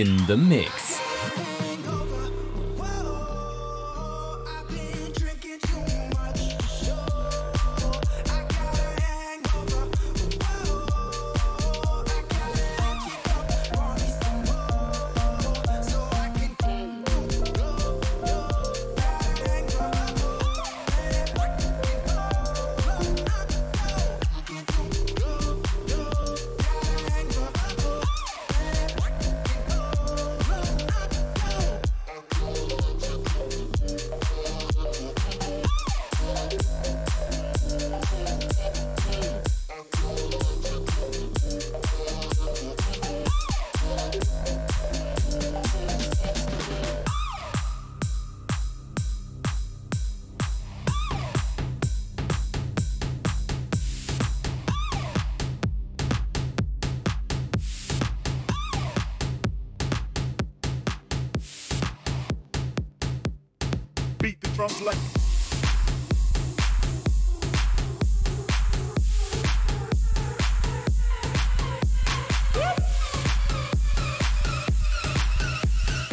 in 0.00 0.16
the 0.26 0.36
mix. 0.36 0.79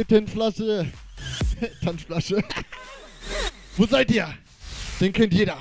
Tintenflasche. 0.07 0.88
Tanzflasche. 1.84 2.43
Wo 3.75 3.85
seid 3.85 4.11
ihr? 4.11 4.34
Den 4.99 5.11
kennt 5.11 5.34
jeder. 5.34 5.57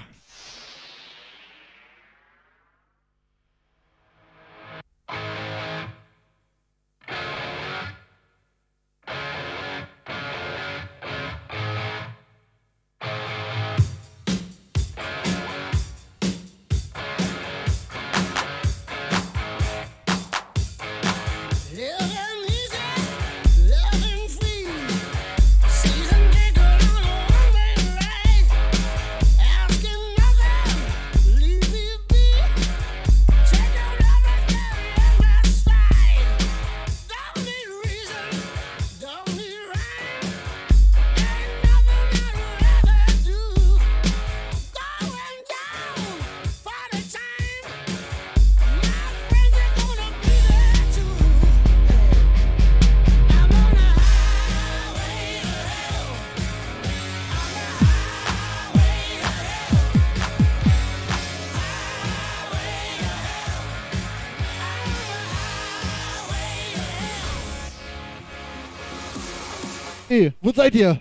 Seid 70.56 70.74
ihr? 70.74 70.98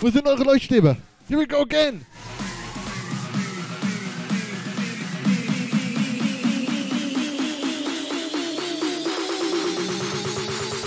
Wo 0.00 0.08
sind 0.08 0.26
eure 0.26 0.42
Leuchtstäbe? 0.44 0.96
Here 1.28 1.38
we 1.38 1.46
go 1.46 1.60
again. 1.60 2.06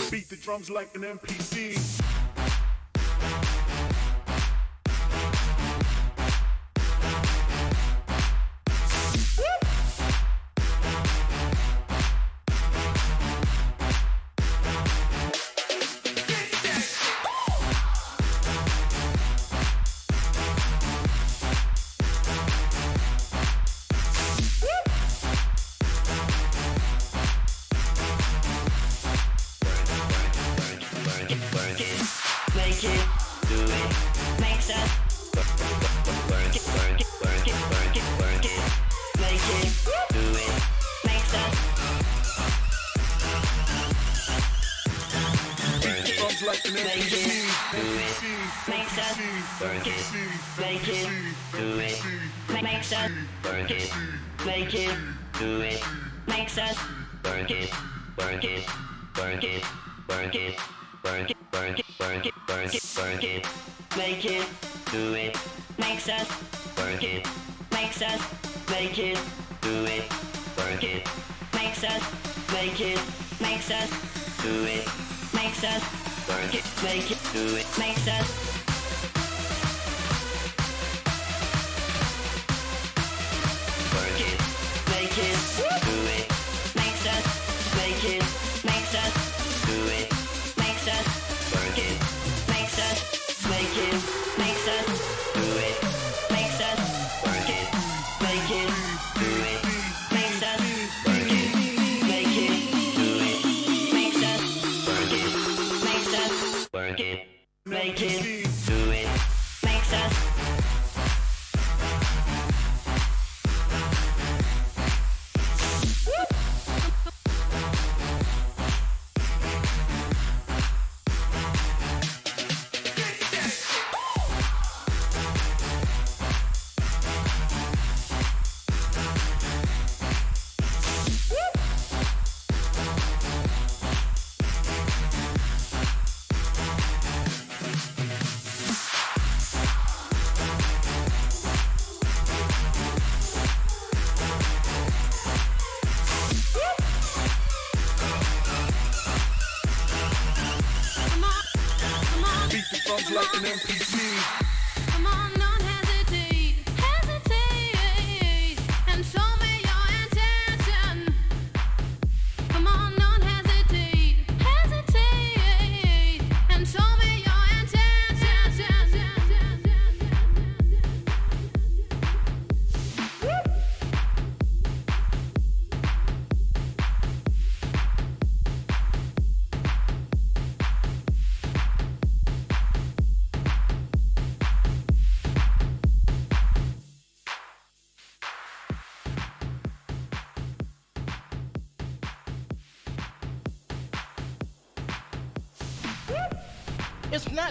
Beat 0.09 0.29
the 0.29 0.35
drums 0.35 0.67
like 0.71 0.87
an 0.95 1.03
NPC. 1.03 2.06
I. 59.39 59.96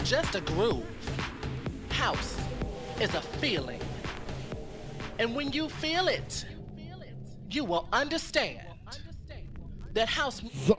just 0.07 0.37
a 0.37 0.41
groove. 0.41 0.85
House 1.91 2.37
is 3.01 3.13
a 3.15 3.21
feeling. 3.41 3.81
And 5.19 5.35
when 5.35 5.51
you 5.53 5.69
feel 5.69 6.07
it, 6.07 6.47
you 7.51 7.65
will 7.65 7.89
understand 7.93 8.61
that 9.95 10.09
house 10.09 10.43
So. 10.67 10.79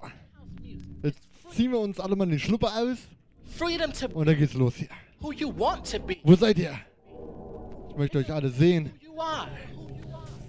Jetzt 1.04 1.20
ziehen 1.52 1.72
wir 1.72 1.80
uns 1.80 2.00
alle 2.00 2.16
mal 2.16 2.28
den 2.28 2.40
Schlupper 2.40 2.72
aus 2.74 2.98
freedom 3.58 3.92
to 3.92 4.08
und 4.14 4.28
dann 4.28 4.38
geht's 4.38 4.54
los 4.54 4.76
hier. 4.76 4.90
who 5.20 5.34
you 5.34 5.50
want 5.50 5.84
to 5.92 6.00
be. 6.00 6.18
Wo 6.24 6.36
seid 6.36 6.58
ihr? 6.58 6.80
Ich 7.90 7.98
möchte 7.98 8.20
euch 8.20 8.32
alle 8.32 8.50
sehen. 8.50 8.92
You 9.02 9.20
are 9.20 9.50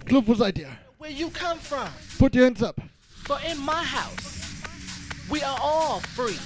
Club, 0.05 0.25
wo 0.27 0.35
seid 0.35 0.57
ihr? 0.57 0.69
where 0.99 1.11
you 1.11 1.29
come 1.31 1.59
from. 1.59 1.89
Put 2.17 2.33
your 2.33 2.45
hands 2.45 2.63
up. 2.63 2.79
For 3.25 3.39
in 3.45 3.57
my 3.57 3.83
house, 3.83 4.63
we 5.29 5.41
are 5.41 5.57
all 5.61 5.99
free. 6.15 6.37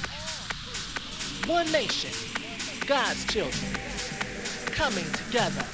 One 1.48 1.70
nation, 1.74 2.10
God's 2.88 3.26
children, 3.26 3.76
coming 4.68 5.04
together 5.12 5.66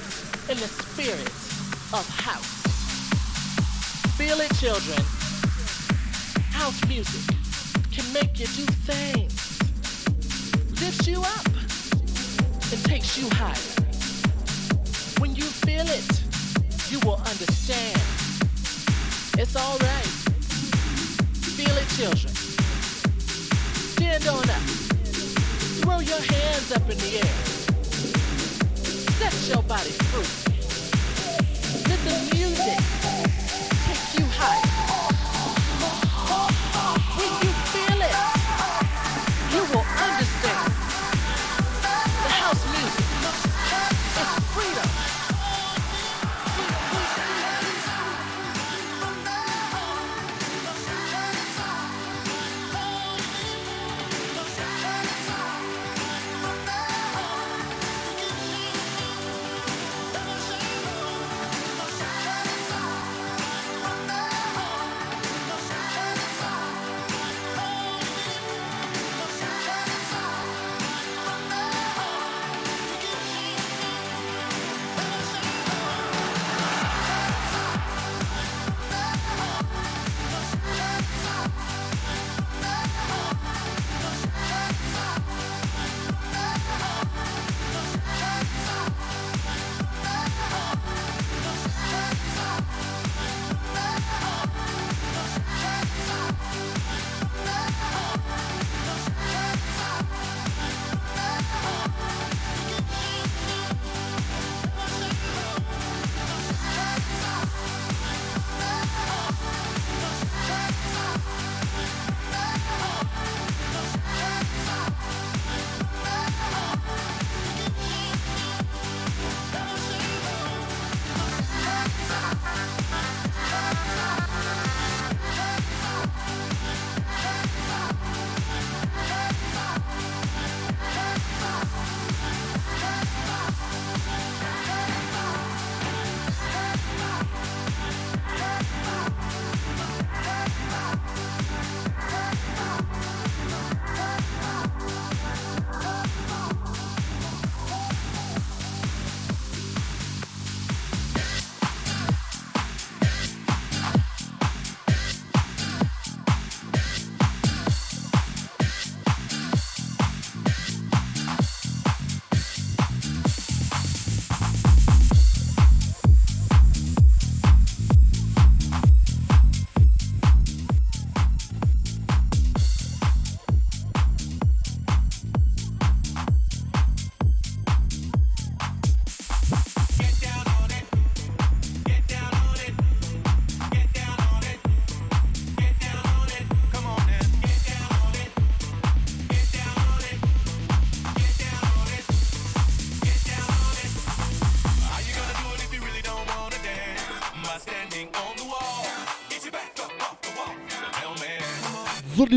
in 0.48 0.58
the 0.58 0.66
spirit 0.66 1.28
of 1.94 2.04
house. 2.08 2.62
Feel 4.16 4.40
it, 4.40 4.52
children. 4.56 5.00
House 6.50 6.84
music 6.88 7.36
can 7.92 8.12
make 8.12 8.40
you 8.40 8.46
do 8.46 8.66
things, 8.82 9.60
lifts 10.80 11.06
you 11.06 11.20
up, 11.20 11.46
and 12.72 12.84
takes 12.84 13.16
you 13.16 13.28
higher. 13.30 13.54
When 15.20 15.36
you 15.36 15.44
feel 15.44 15.86
it, 15.86 16.22
you 16.90 16.98
will 17.06 17.22
understand. 17.30 18.00
It's 19.38 19.54
alright. 19.54 20.10
Feel 21.54 21.76
it, 21.76 21.88
children. 21.90 22.34
Stand 23.94 24.26
on 24.26 24.50
up. 24.50 24.79
Throw 25.90 25.98
your 25.98 26.20
hands 26.20 26.70
up 26.70 26.88
in 26.88 26.96
the 26.98 27.16
air. 27.16 27.34
Set 29.18 29.34
your 29.52 29.62
body 29.64 29.90
free. 29.90 30.30
Let 31.88 31.98
the 32.06 32.36
music 32.36 33.39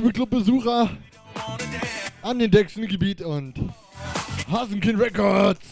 liebe 0.03 0.11
Clubbesucher, 0.11 0.89
an 2.23 2.39
den 2.39 2.51
Dexen-Gebiet 2.51 3.21
und 3.21 3.53
Hasenkind 4.51 4.99
Records. 4.99 5.65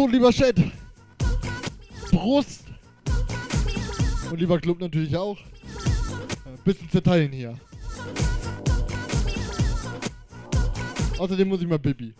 So, 0.00 0.08
lieber 0.08 0.32
Chat. 0.32 0.56
Prost. 2.10 2.64
Und 4.30 4.40
lieber 4.40 4.58
Club 4.58 4.80
natürlich 4.80 5.14
auch. 5.14 5.36
Äh, 5.38 6.56
Bisschen 6.64 6.88
zerteilen 6.88 7.30
hier. 7.32 7.54
Außerdem 11.18 11.46
muss 11.46 11.60
ich 11.60 11.68
mal 11.68 11.78
Bibi. 11.78 12.14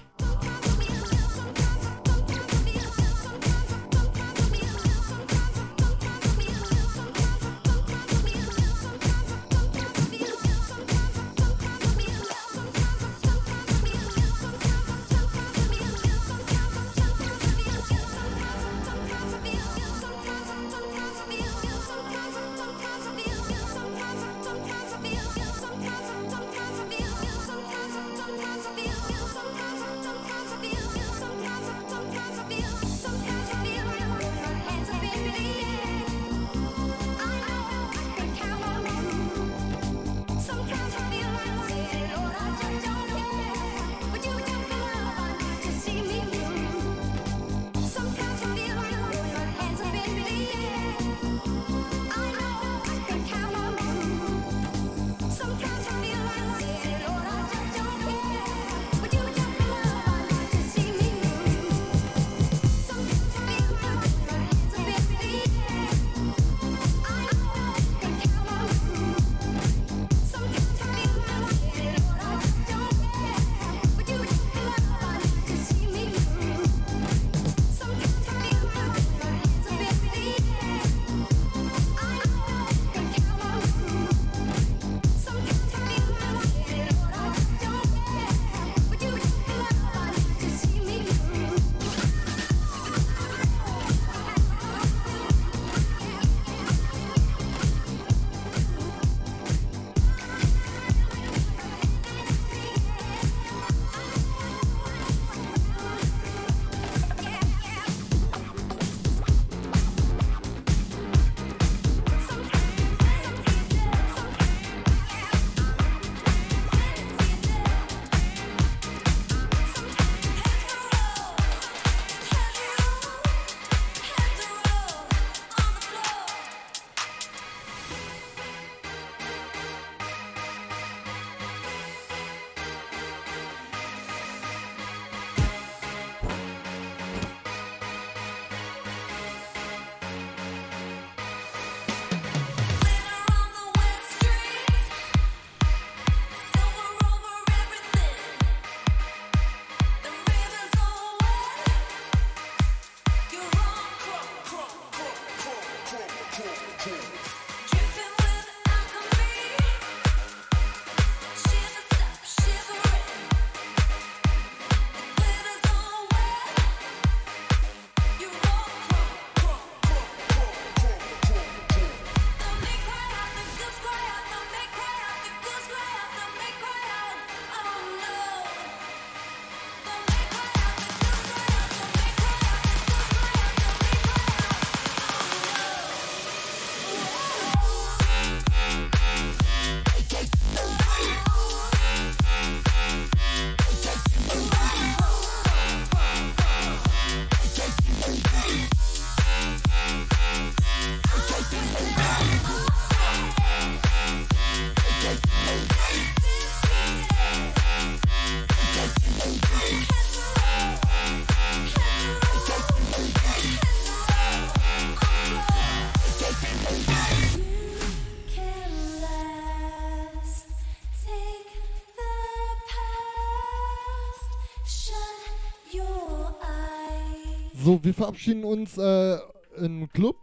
So, 227.81 227.85
wir 227.85 227.95
verabschieden 227.95 228.45
uns 228.45 228.77
äh, 228.79 229.19
im 229.57 229.91
Club. 229.93 230.17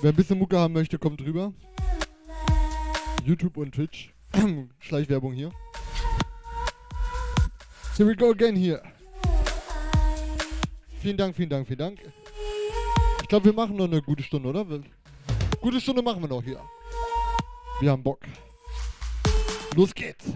Wer 0.00 0.12
ein 0.12 0.16
bisschen 0.16 0.38
Mucke 0.38 0.58
haben 0.58 0.74
möchte, 0.74 0.98
kommt 0.98 1.20
rüber. 1.20 1.52
YouTube 3.24 3.56
und 3.56 3.74
Twitch. 3.74 4.12
Schleichwerbung 4.78 5.32
hier. 5.32 5.50
Here 7.96 8.08
we 8.08 8.14
go 8.14 8.30
again 8.30 8.56
hier. 8.56 8.82
Vielen 11.00 11.16
Dank, 11.16 11.34
vielen 11.36 11.50
Dank, 11.50 11.66
vielen 11.66 11.78
Dank. 11.78 11.98
Ich 13.22 13.28
glaube, 13.28 13.46
wir 13.46 13.52
machen 13.52 13.76
noch 13.76 13.84
eine 13.84 14.02
gute 14.02 14.22
Stunde, 14.22 14.48
oder? 14.48 14.64
Gute 15.60 15.80
Stunde 15.80 16.02
machen 16.02 16.22
wir 16.22 16.28
noch 16.28 16.42
hier. 16.42 16.60
Wir 17.80 17.90
haben 17.90 18.02
Bock. 18.02 18.20
Los 19.74 19.94
geht's. 19.94 20.32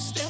Step 0.00 0.29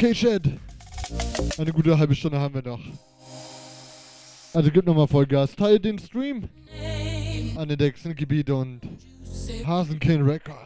Location. 0.00 0.60
Eine 1.58 1.72
gute 1.72 1.98
halbe 1.98 2.14
Stunde 2.14 2.38
haben 2.38 2.54
wir 2.54 2.62
noch. 2.62 2.78
Also 4.52 4.70
gib 4.70 4.86
nochmal 4.86 5.08
Vollgas. 5.08 5.56
Teile 5.56 5.80
den 5.80 5.98
Stream 5.98 6.48
an 7.56 7.68
den 7.68 7.78
Gebiet 8.14 8.48
und 8.48 8.80
Hasenkin 9.66 10.22
Records. 10.22 10.57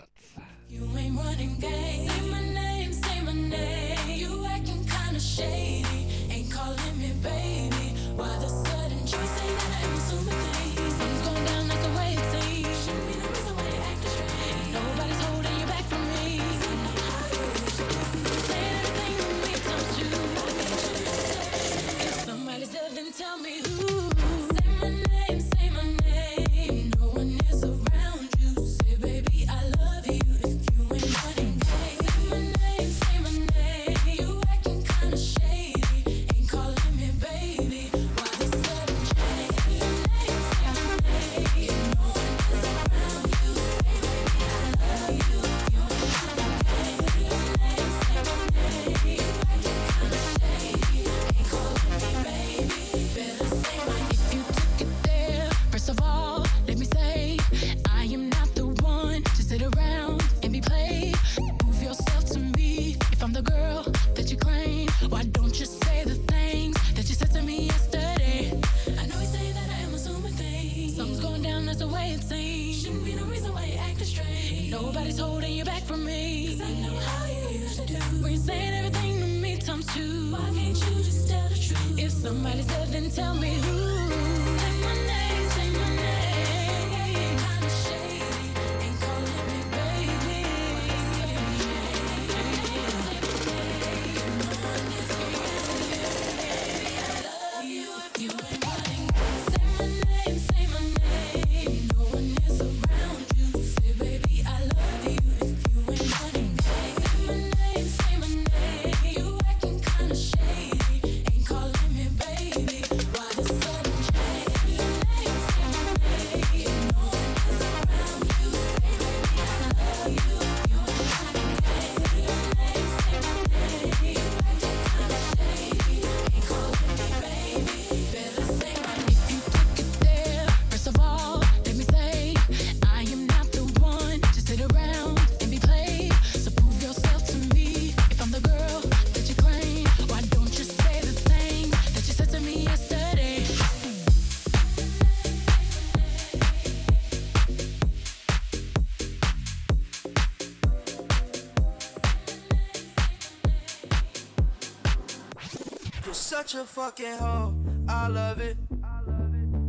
fucking 156.72 157.18
hoe. 157.18 157.54
I 157.86 158.08
love 158.08 158.40
it. 158.40 158.56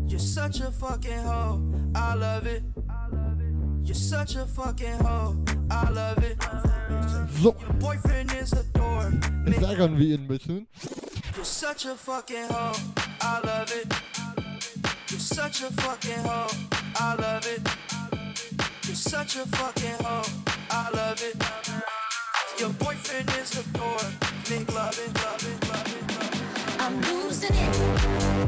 You're 0.07 0.19
such 0.19 0.61
a 0.61 0.71
fucking 0.71 1.19
hoe. 1.19 1.61
I 1.93 2.13
love 2.15 2.47
it. 2.47 2.63
You're 3.83 3.93
such 3.93 4.35
a 4.35 4.45
fucking 4.45 4.99
hoe. 5.03 5.35
I 5.69 5.89
love 5.89 6.23
it. 6.23 6.41
So. 7.41 7.55
Your 7.59 7.73
boyfriend 7.79 8.31
is 8.33 8.53
a 8.53 8.63
dork. 8.73 9.13
Ich 9.45 9.55
sage 9.55 9.81
an 9.81 9.97
wie 9.97 10.13
in 10.13 10.27
bisschen. 10.27 10.65
You're 11.35 11.43
such 11.43 11.85
a 11.85 11.95
fucking 11.95 12.47
hoe. 12.49 12.79
I 13.21 13.41
love 13.43 13.71
it. 13.73 13.93
You're 15.09 15.19
such 15.19 15.61
a 15.61 15.71
fucking 15.81 16.23
hoe. 16.23 16.55
I 16.95 17.15
love 17.15 17.45
it. 17.47 17.61
You're 18.85 18.95
such 18.95 19.35
a 19.35 19.45
fucking 19.57 20.05
hoe. 20.05 20.23
I 20.71 20.89
love 20.93 21.21
it. 21.21 21.35
Your 22.59 22.69
boyfriend 22.79 23.29
is 23.41 23.59
a 23.59 23.63
dork. 23.77 24.07
Nick 24.49 24.73
love 24.73 24.97
it, 24.97 25.13
love 25.21 25.43
it. 25.51 25.62
I'm 26.85 26.99
losing 26.99 27.55
it. 27.55 28.43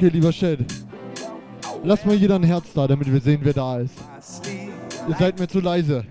Okay, 0.00 0.08
lieber 0.08 0.32
Shed. 0.32 0.64
Lass 1.84 2.06
mal 2.06 2.14
jeder 2.14 2.36
ein 2.36 2.42
Herz 2.42 2.72
da, 2.72 2.88
damit 2.88 3.12
wir 3.12 3.20
sehen, 3.20 3.40
wer 3.42 3.52
da 3.52 3.80
ist. 3.80 3.92
Ihr 5.06 5.14
seid 5.14 5.38
mir 5.38 5.46
zu 5.46 5.60
leise. 5.60 6.06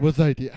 Wo 0.00 0.10
seid 0.10 0.40
ihr? 0.40 0.50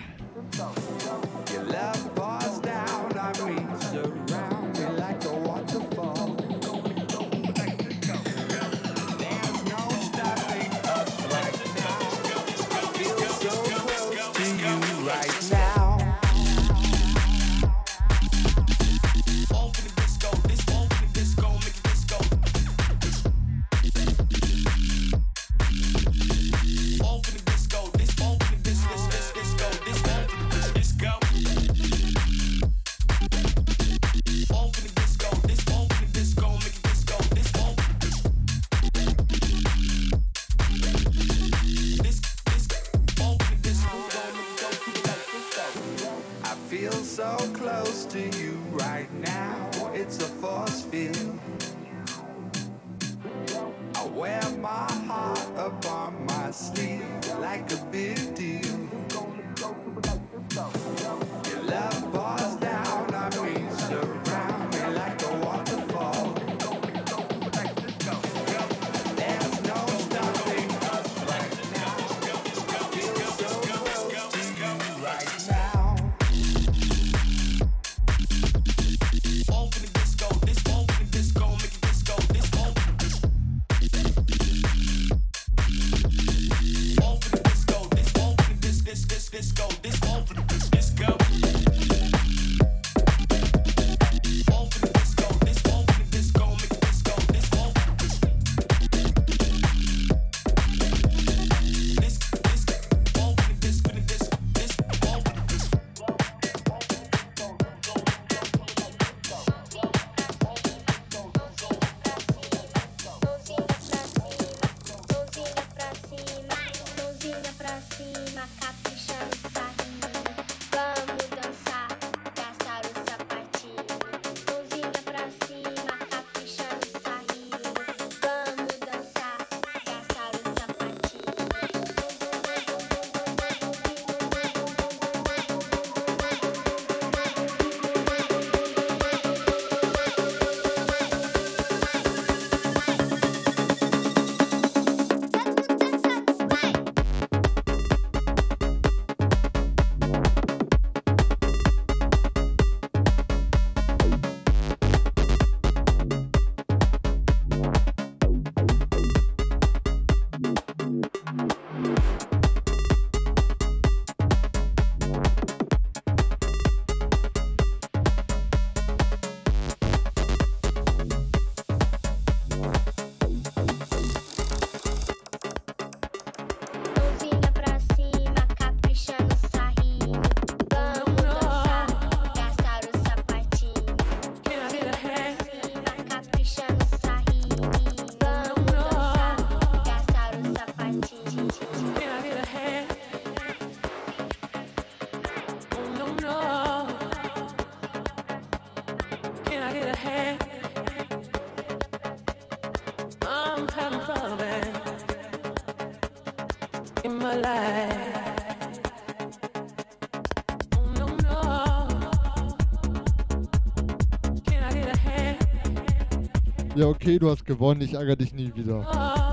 Okay, 216.86 217.18
du 217.18 217.30
hast 217.30 217.44
gewonnen, 217.44 217.80
ich 217.80 217.94
ärgere 217.94 218.16
dich 218.16 218.32
nie 218.32 218.52
wieder. 218.54 219.23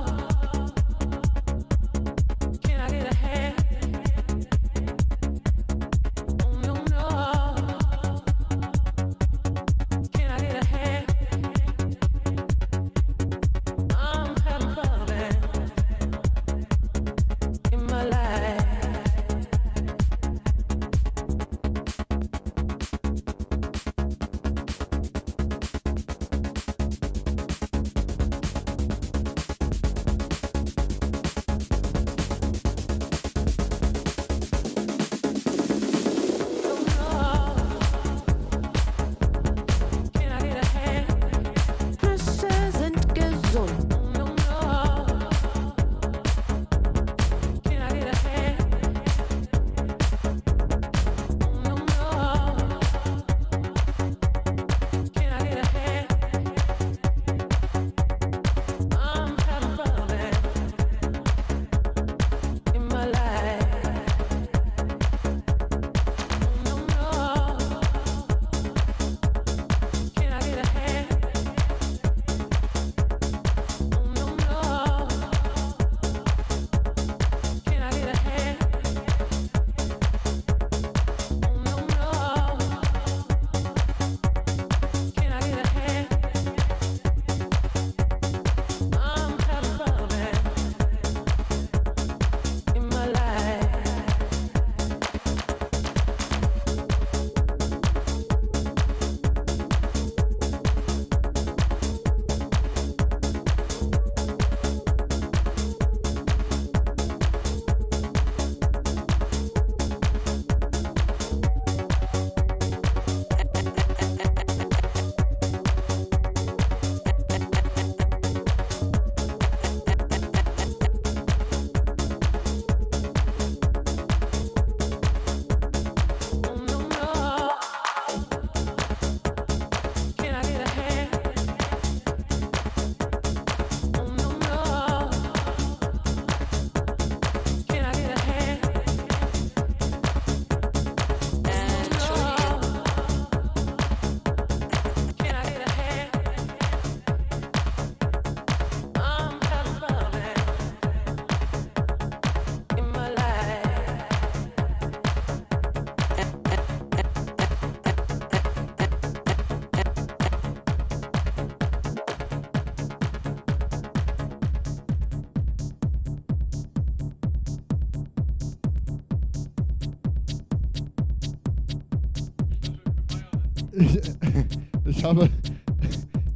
Ich 175.02 175.08
habe. 175.08 175.30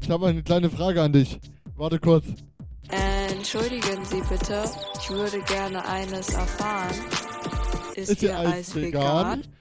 Ich 0.02 0.10
habe 0.10 0.28
eine 0.28 0.42
kleine 0.42 0.70
Frage 0.72 1.02
an 1.02 1.14
dich. 1.14 1.40
Warte 1.76 2.00
kurz. 2.00 2.26
Entschuldigen 3.30 4.04
Sie 4.06 4.22
bitte, 4.30 4.64
ich 5.00 5.10
würde 5.10 5.40
gerne 5.42 5.86
eines 5.88 6.30
erfahren. 6.30 6.96
Ist, 7.96 8.10
Ist 8.12 8.24
Ihr 8.24 8.38
Eis 8.38 8.74
vegan? 8.76 9.42
vegan? 9.42 9.55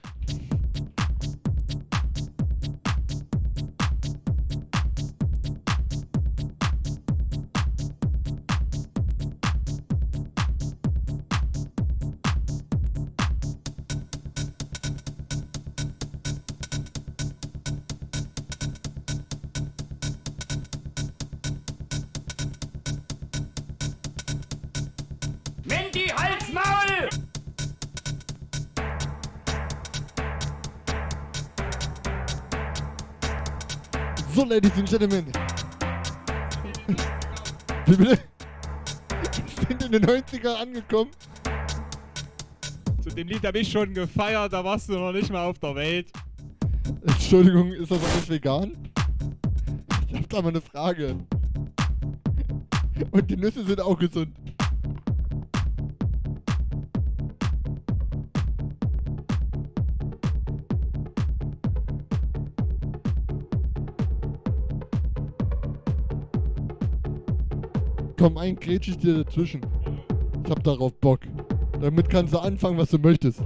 Ladies 34.54 34.78
and 34.78 34.88
Gentlemen. 34.88 35.32
Wie 37.86 37.96
bitte? 37.96 38.20
Sind 39.68 39.82
in 39.82 39.90
den 39.90 40.04
90er 40.04 40.54
angekommen. 40.54 41.10
Zu 43.02 43.08
dem 43.08 43.26
Lied 43.26 43.44
habe 43.44 43.58
ich 43.58 43.68
schon 43.68 43.92
gefeiert, 43.92 44.52
da 44.52 44.64
warst 44.64 44.88
du 44.88 44.92
noch 44.92 45.10
nicht 45.10 45.32
mal 45.32 45.44
auf 45.46 45.58
der 45.58 45.74
Welt. 45.74 46.12
Entschuldigung, 47.04 47.72
ist 47.72 47.90
das 47.90 47.98
alles 47.98 48.28
vegan? 48.28 48.76
Ich 50.06 50.18
hab 50.18 50.28
da 50.28 50.40
mal 50.40 50.50
eine 50.50 50.60
Frage. 50.60 51.16
Und 53.10 53.28
die 53.28 53.36
Nüsse 53.36 53.64
sind 53.64 53.80
auch 53.80 53.98
gesund. 53.98 54.36
Komm, 68.24 68.38
ein 68.38 68.56
grätsch 68.56 68.88
ich 68.88 68.96
dir 68.96 69.22
dazwischen. 69.22 69.60
Ich 70.42 70.50
hab 70.50 70.64
darauf 70.64 70.94
Bock. 70.94 71.20
Damit 71.78 72.08
kannst 72.08 72.32
du 72.32 72.38
anfangen, 72.38 72.78
was 72.78 72.88
du 72.88 72.96
möchtest. 72.96 73.42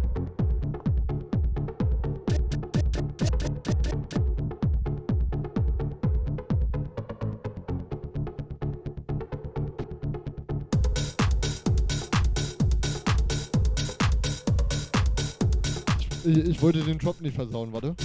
Ich, 16.25 16.37
ich 16.37 16.63
wollte 16.63 16.85
den 16.85 16.99
Drop 16.99 17.21
nicht 17.21 17.35
versauen, 17.35 17.73
warte. 17.73 17.97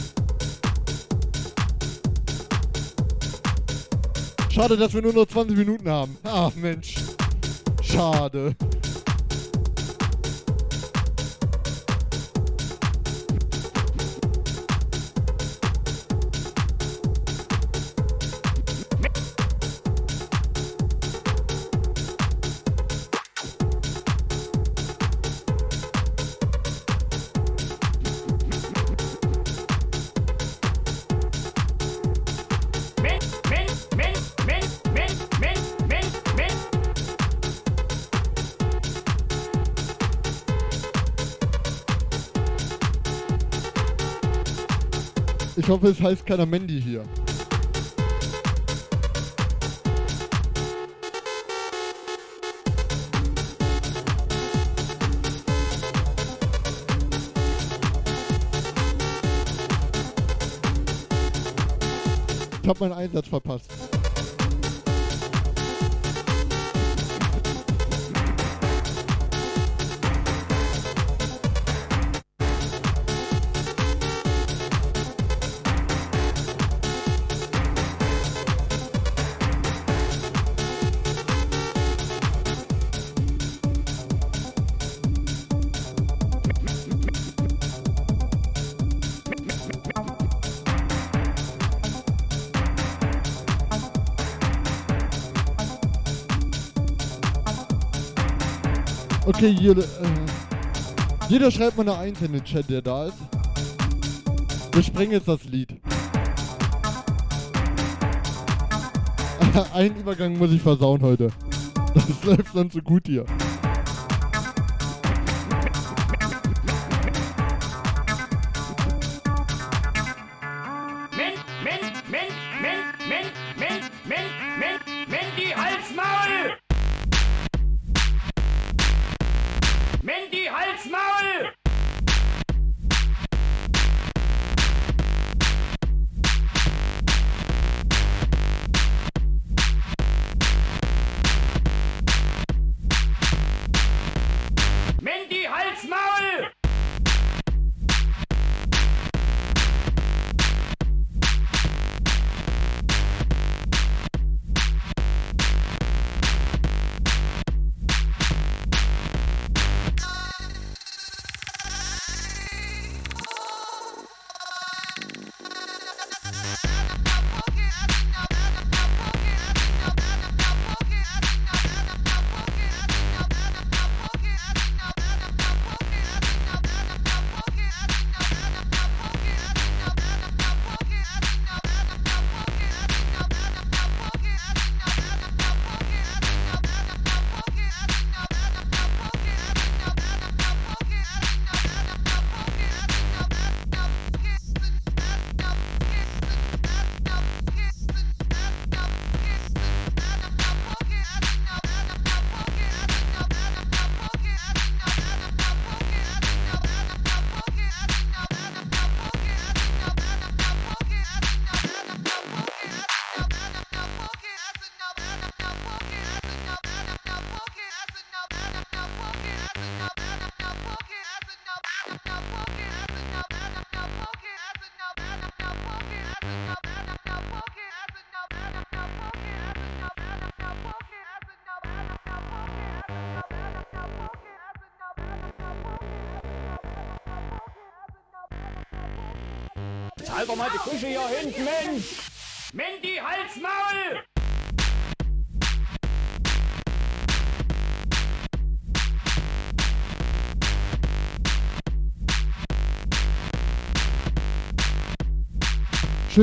Schade, 4.54 4.78
dass 4.78 4.94
wir 4.94 5.02
nur 5.02 5.14
noch 5.14 5.26
20 5.26 5.58
Minuten 5.58 5.90
haben. 5.90 6.16
Ach 6.24 6.54
Mensch. 6.54 6.98
Schade. 7.82 8.56
Hoffe, 45.74 45.88
es 45.88 46.00
heißt 46.00 46.24
keiner 46.26 46.46
Mandy 46.46 46.80
hier. 46.80 47.04
Ich 62.62 62.70
hab 62.70 62.80
meinen 62.80 62.94
Einsatz 62.94 63.28
verpasst. 63.28 63.72
Okay, 99.44 99.58
jede, 99.60 99.82
äh, 99.82 101.28
jeder 101.28 101.52
schreibt 101.52 101.76
mal 101.76 101.84
eine 101.84 101.98
Eins 101.98 102.22
in 102.22 102.32
den 102.32 102.46
Chat, 102.46 102.70
der 102.70 102.82
da 102.82 103.08
ist. 103.08 103.18
Wir 104.72 104.82
sprengen 104.82 105.12
jetzt 105.12 105.28
das 105.28 105.44
Lied. 105.44 105.82
Einen 109.74 109.98
Übergang 109.98 110.38
muss 110.38 110.54
ich 110.54 110.62
versauen 110.62 111.02
heute. 111.02 111.28
Das 111.94 112.24
läuft 112.24 112.56
dann 112.56 112.70
so 112.70 112.80
gut 112.80 113.04
hier. 113.06 113.26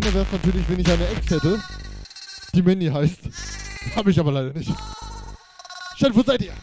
Schöner 0.00 0.14
wäre 0.14 0.26
natürlich, 0.32 0.68
wenn 0.68 0.80
ich 0.80 0.90
eine 0.90 1.06
Ex 1.08 1.30
hätte, 1.30 1.62
die 2.54 2.62
Mandy 2.62 2.86
heißt. 2.86 3.20
Habe 3.96 4.10
ich 4.10 4.18
aber 4.18 4.32
leider 4.32 4.52
nicht. 4.54 4.72
Stell, 5.96 6.14
wo 6.14 6.22
seid 6.22 6.40
ihr? 6.40 6.54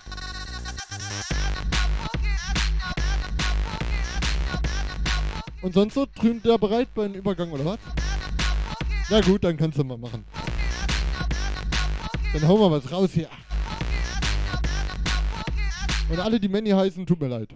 Und 5.62 5.74
sonst 5.74 5.94
so? 5.94 6.08
Drüben 6.16 6.42
der 6.42 6.58
bereit 6.58 6.92
beim 6.96 7.14
Übergang 7.14 7.52
oder 7.52 7.66
was? 7.66 7.80
Na 9.10 9.22
gut, 9.22 9.44
dann 9.44 9.56
kannst 9.56 9.78
du 9.78 9.84
mal 9.84 9.98
machen. 9.98 10.26
Dann 12.34 12.48
hauen 12.48 12.60
wir 12.60 12.72
was 12.72 12.92
raus 12.92 13.10
hier. 13.14 13.30
Und 16.10 16.20
alle, 16.20 16.40
die 16.40 16.50
Manny 16.50 16.72
heißen, 16.72 17.06
tut 17.06 17.20
mir 17.20 17.28
leid. 17.28 17.50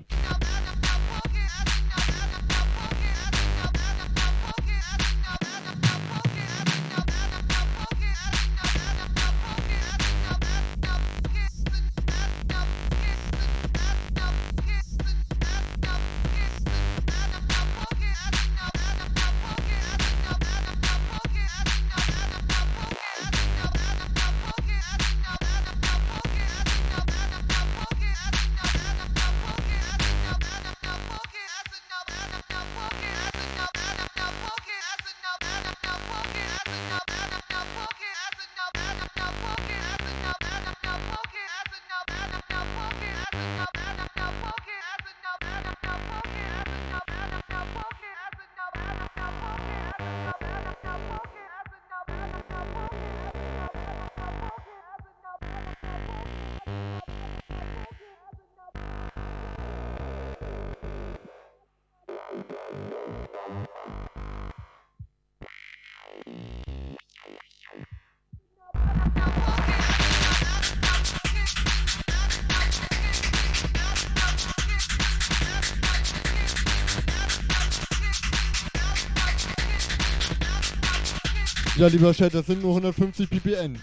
Ja, 81.77 81.87
lieber 81.87 82.13
Chat, 82.13 82.33
das 82.33 82.45
sind 82.45 82.61
nur 82.61 82.71
150 82.71 83.29
ppn. 83.29 83.79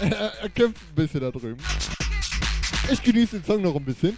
er, 0.00 0.32
er 0.42 0.48
kämpft 0.50 0.82
ein 0.82 0.94
bisschen 0.94 1.20
da 1.20 1.30
drüben. 1.30 1.56
Ich 2.92 3.02
genieße 3.02 3.38
den 3.38 3.44
Song 3.44 3.62
noch 3.62 3.74
ein 3.74 3.84
bisschen. 3.84 4.16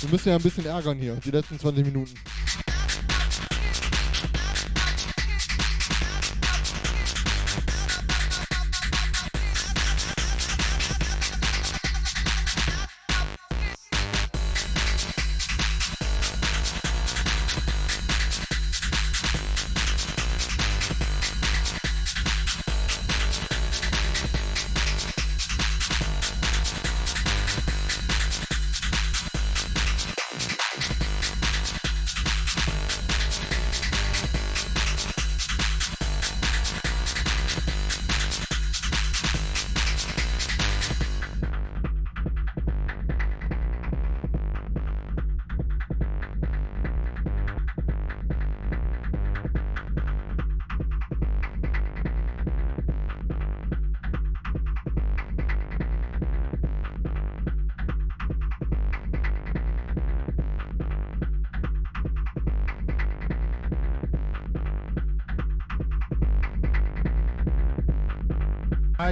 Wir 0.00 0.10
müssen 0.10 0.28
ja 0.28 0.36
ein 0.36 0.42
bisschen 0.42 0.66
ärgern 0.66 0.98
hier, 0.98 1.16
die 1.16 1.30
letzten 1.30 1.58
20 1.58 1.86
Minuten. 1.86 2.14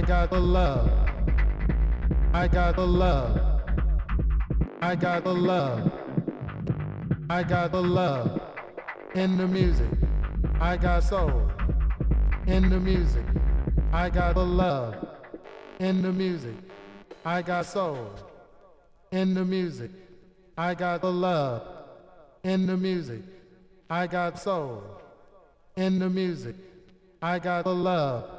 Got 0.03 0.29
the 0.29 0.39
love. 0.39 0.91
I 2.33 2.47
got 2.47 2.75
the 2.75 2.85
love. 2.85 3.61
I 4.81 4.95
got 4.95 5.23
the 5.23 5.33
love. 5.33 5.91
I 7.29 7.43
got 7.43 7.71
the 7.71 7.81
love 7.81 8.41
in 9.15 9.37
the 9.37 9.47
music. 9.47 9.89
I 10.59 10.75
got 10.75 11.03
soul 11.03 11.49
in 12.47 12.69
the 12.69 12.79
music. 12.79 13.23
I 13.93 14.09
got 14.09 14.35
the 14.35 14.45
love 14.45 15.07
in 15.79 16.01
the 16.01 16.11
music. 16.11 16.55
I 17.25 17.41
got 17.41 17.65
soul 17.65 18.09
in 19.11 19.33
the 19.33 19.45
music. 19.45 19.91
I 20.57 20.75
got 20.75 21.01
the 21.01 21.11
love 21.11 21.65
in 22.43 22.67
the 22.67 22.75
music. 22.75 23.21
I 23.89 24.07
got 24.07 24.37
soul 24.37 24.83
in 25.77 25.99
the 25.99 26.09
music. 26.09 26.55
I 27.21 27.39
got 27.39 27.63
the 27.63 27.73
love 27.73 28.32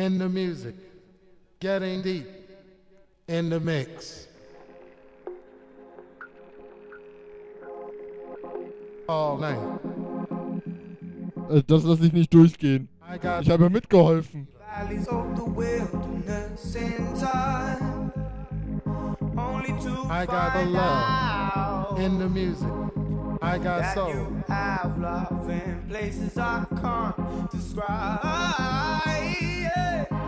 in 0.00 0.18
the 0.18 0.28
music. 0.28 0.74
Getting 1.60 2.02
deep 2.02 2.26
in 3.28 3.50
the 3.50 3.60
mix. 3.60 4.28
All 9.06 9.36
night. 9.38 9.58
Äh, 11.50 11.62
Das 11.66 11.84
lasse 11.84 12.06
ich 12.06 12.12
nicht 12.12 12.32
durchgehen. 12.32 12.88
Ich 13.42 13.50
habe 13.50 13.64
ja 13.64 13.68
mitgeholfen. 13.68 14.48
I 20.12 20.26
got 20.26 20.52
the 20.54 20.64
love 20.64 21.98
in 21.98 22.18
the 22.18 22.28
music. 22.28 22.68
I 23.42 23.58
got 23.58 23.94
soul. 23.94 24.26
Love 25.00 25.48
in 25.48 25.82
places 25.88 26.36
I 26.36 26.66
can't 26.80 27.50
describe. 27.50 28.20
Yeah. 29.40 30.19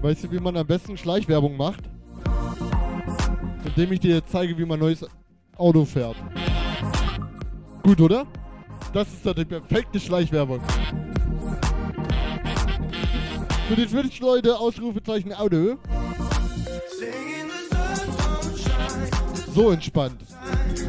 Weißt 0.00 0.24
du, 0.24 0.30
wie 0.30 0.38
man 0.38 0.56
am 0.56 0.66
besten 0.66 0.96
Schleichwerbung 0.96 1.56
macht? 1.56 1.82
Indem 3.64 3.92
ich 3.92 4.00
dir 4.00 4.16
jetzt 4.16 4.30
zeige, 4.30 4.56
wie 4.56 4.64
man 4.64 4.78
neues 4.78 5.04
Auto 5.56 5.84
fährt. 5.84 6.16
Gut, 7.82 8.00
oder? 8.00 8.26
Das 8.92 9.08
ist 9.08 9.26
doch 9.26 9.34
die 9.34 9.44
perfekte 9.44 9.98
Schleichwerbung. 9.98 10.60
Für 13.68 13.76
die 13.76 13.86
Twitch-Leute 13.86 14.56
Ausrufezeichen 14.58 15.32
Auto. 15.32 15.76
So 19.52 19.70
entspannt. 19.70 20.20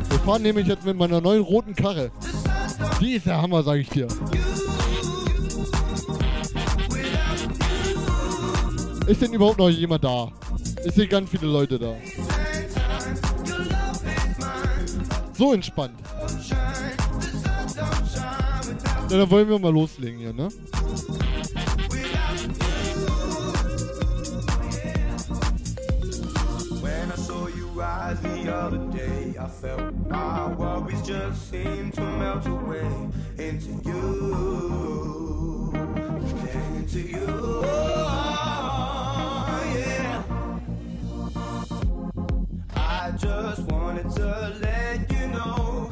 Wir 0.10 0.20
fahren 0.20 0.44
nämlich 0.44 0.68
jetzt 0.68 0.86
mit 0.86 0.96
meiner 0.96 1.20
neuen 1.20 1.42
roten 1.42 1.76
Karre. 1.76 2.12
Die 3.02 3.14
ist 3.14 3.26
der 3.26 3.42
Hammer, 3.42 3.64
sag 3.64 3.78
ich 3.78 3.90
dir. 3.90 4.08
Ist 9.10 9.24
denn 9.24 9.34
überhaupt 9.34 9.58
noch 9.58 9.70
jemand 9.70 10.04
da? 10.04 10.32
Ich 10.86 10.94
sehe 10.94 11.08
ganz 11.08 11.32
viele 11.32 11.48
Leute 11.48 11.80
da. 11.80 11.96
So 15.36 15.52
entspannt. 15.52 16.00
Ja, 19.10 19.18
dann 19.18 19.32
wollen 19.32 19.50
wir 19.50 19.58
mal 19.58 19.74
loslegen 19.74 20.20
hier, 20.20 20.32
ne? 20.32 20.50
Rise 27.76 28.22
the 28.22 28.54
other 28.54 28.78
day, 28.92 29.36
I 29.40 29.48
felt 29.48 29.94
my 30.10 30.54
worries 30.54 31.02
just 31.02 31.50
seemed 31.50 31.94
to 31.94 32.02
melt 32.02 32.46
away 32.46 32.86
into 33.38 33.80
you, 33.86 35.72
into 36.54 37.00
you. 37.00 37.30
I 43.02 43.12
just 43.12 43.62
wanted 43.72 44.10
to 44.12 44.58
let 44.62 45.10
you 45.10 45.28
know 45.28 45.89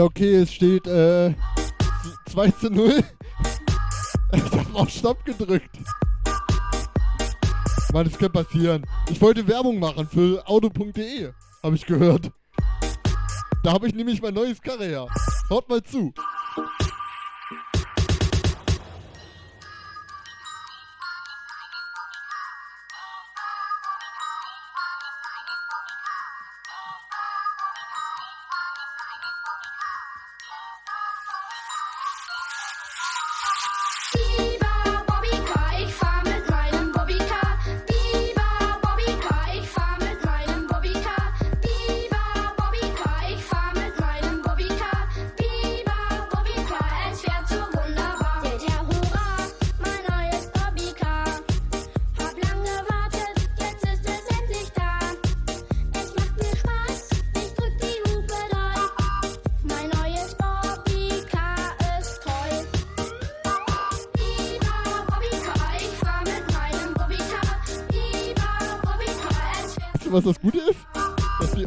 Ja, 0.00 0.06
okay, 0.06 0.36
es 0.36 0.54
steht 0.54 0.86
äh, 0.86 1.34
2 2.30 2.50
zu 2.52 2.70
0. 2.70 3.04
Ich 4.32 4.42
hab 4.42 4.74
auf 4.74 4.88
Stopp 4.88 5.22
gedrückt. 5.26 5.76
Mann, 7.92 8.08
das 8.08 8.16
kann 8.16 8.32
passieren. 8.32 8.86
Ich 9.10 9.20
wollte 9.20 9.46
Werbung 9.46 9.78
machen 9.78 10.08
für 10.08 10.42
auto.de, 10.48 11.32
habe 11.62 11.76
ich 11.76 11.84
gehört. 11.84 12.30
Da 13.62 13.72
habe 13.74 13.88
ich 13.88 13.94
nämlich 13.94 14.22
mein 14.22 14.32
neues 14.32 14.62
Karre 14.62 14.86
her. 14.86 15.06
Haut 15.50 15.68
mal 15.68 15.82
zu. 15.82 16.14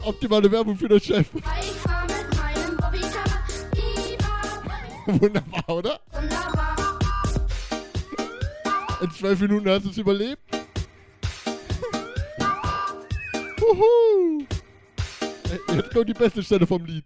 Optimale 0.05 0.51
Werbung 0.51 0.77
für 0.77 0.87
den 0.87 0.99
Chef. 0.99 1.27
Wunderbar, 5.05 5.69
oder? 5.69 5.99
wunderbar. 6.11 6.73
In 9.01 9.11
zwölf 9.11 9.39
Minuten 9.41 9.69
hast 9.69 9.85
du 9.85 9.89
es 9.89 9.97
überlebt. 9.97 10.41
Huhu. 13.59 14.45
Ey, 15.51 15.75
Jetzt 15.75 15.91
kommt 15.93 16.07
die 16.09 16.13
beste 16.13 16.41
Stelle 16.41 16.65
vom 16.65 16.85
Lied. 16.85 17.03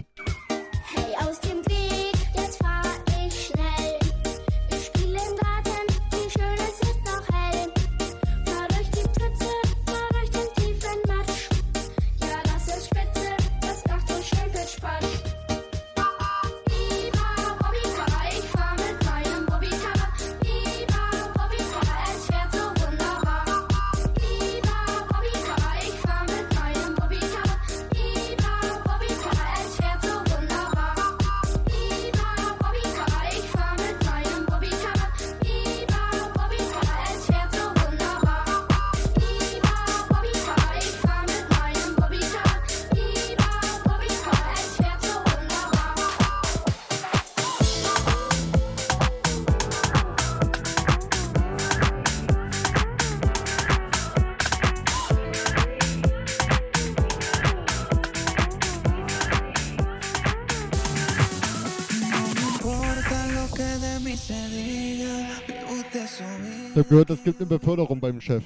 Habe 66.88 67.06
gehört, 67.06 67.09
es 67.09 67.24
gibt 67.24 67.40
eine 67.40 67.48
Beförderung 67.48 67.99
beim 67.99 68.22
Chef. 68.22 68.43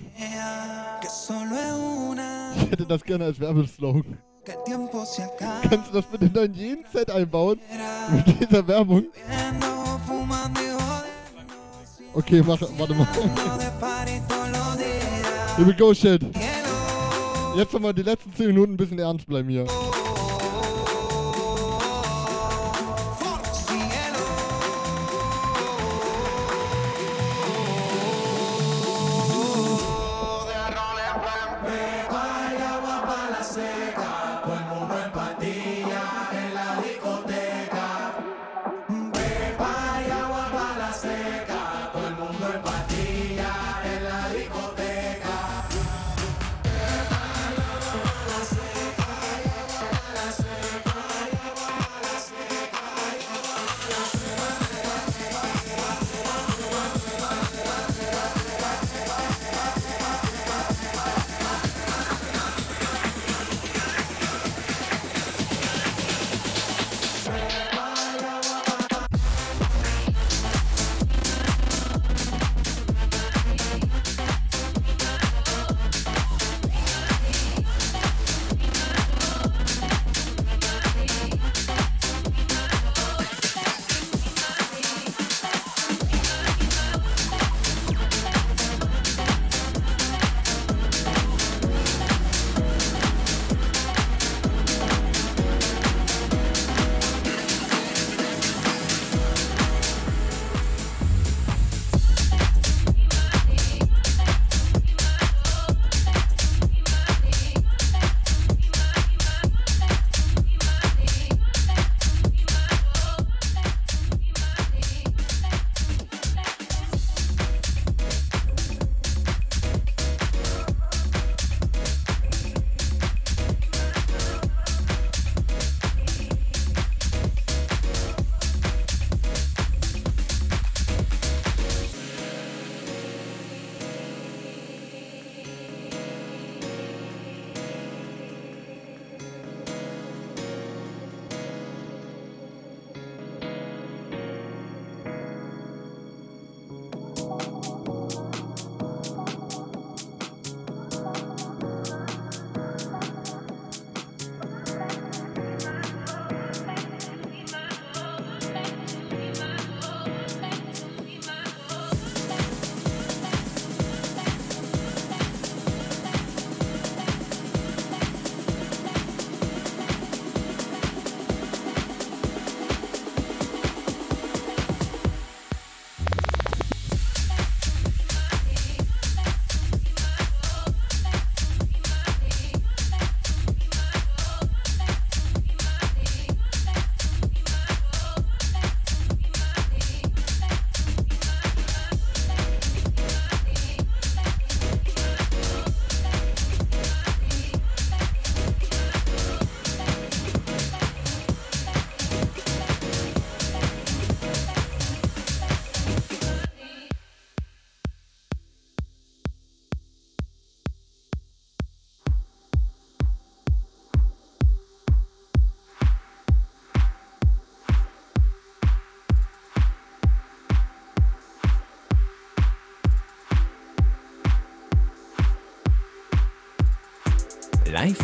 Ich 2.55 2.71
hätte 2.71 2.85
das 2.85 3.03
gerne 3.03 3.25
als 3.25 3.39
Werbeslogan. 3.39 4.17
Kannst 5.69 5.89
du 5.89 5.93
das 5.93 6.05
bitte 6.05 6.25
in 6.25 6.33
dein 6.33 6.53
jeden 6.53 6.85
Set 6.91 7.11
einbauen? 7.11 7.59
Mit 8.11 8.41
dieser 8.41 8.67
Werbung? 8.67 9.05
Okay, 12.13 12.43
mach, 12.45 12.59
warte 12.77 12.93
mal. 12.95 13.07
Here 15.55 15.67
we 15.67 15.73
go, 15.73 15.93
shit. 15.93 16.21
Jetzt 17.55 17.73
nochmal 17.73 17.93
die 17.93 18.03
letzten 18.03 18.33
10 18.33 18.47
Minuten 18.47 18.73
ein 18.73 18.77
bisschen 18.77 18.99
ernst 18.99 19.27
bleiben 19.27 19.49
hier. 19.49 19.67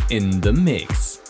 In 0.09 0.41
the 0.41 0.51
Mix. 0.51 1.26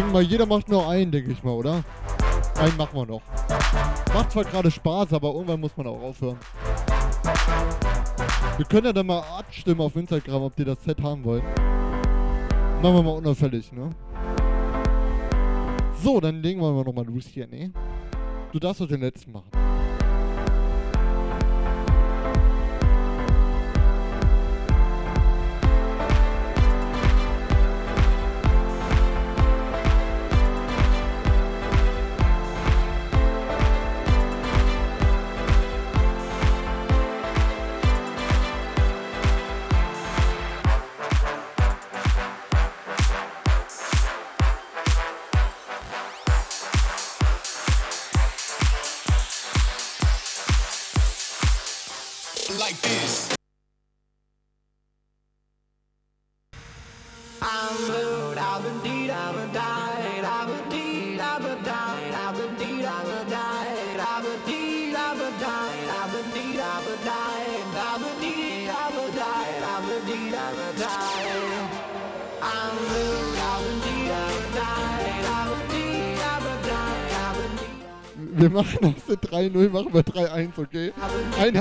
denke 0.00 0.14
mal, 0.14 0.22
jeder 0.22 0.46
macht 0.46 0.68
nur 0.70 0.88
einen, 0.88 1.12
denke 1.12 1.30
ich 1.30 1.42
mal, 1.42 1.52
oder? 1.52 1.84
Einen 2.56 2.76
machen 2.78 2.94
wir 2.94 3.04
noch. 3.04 3.20
Macht 4.14 4.32
zwar 4.32 4.44
gerade 4.44 4.70
Spaß, 4.70 5.12
aber 5.12 5.28
irgendwann 5.34 5.60
muss 5.60 5.76
man 5.76 5.86
auch 5.88 6.00
aufhören. 6.00 6.38
Wir 8.56 8.66
können 8.66 8.86
ja 8.86 8.92
dann 8.94 9.06
mal 9.06 9.20
abstimmen 9.20 9.82
auf 9.82 9.94
Instagram, 9.96 10.44
ob 10.44 10.56
die 10.56 10.64
das 10.64 10.82
Set 10.84 11.02
haben 11.02 11.22
wollen. 11.22 11.42
Machen 12.82 12.94
wir 12.94 13.02
mal 13.02 13.10
unauffällig, 13.10 13.70
ne? 13.72 13.90
So, 16.02 16.18
dann 16.18 16.40
legen 16.40 16.62
wir 16.62 16.72
mal 16.72 16.84
nochmal 16.84 17.04
los 17.04 17.26
hier, 17.26 17.46
ne? 17.46 17.70
Du 18.52 18.58
darfst 18.58 18.80
doch 18.80 18.88
den 18.88 19.02
letzten 19.02 19.32
machen. 19.32 19.49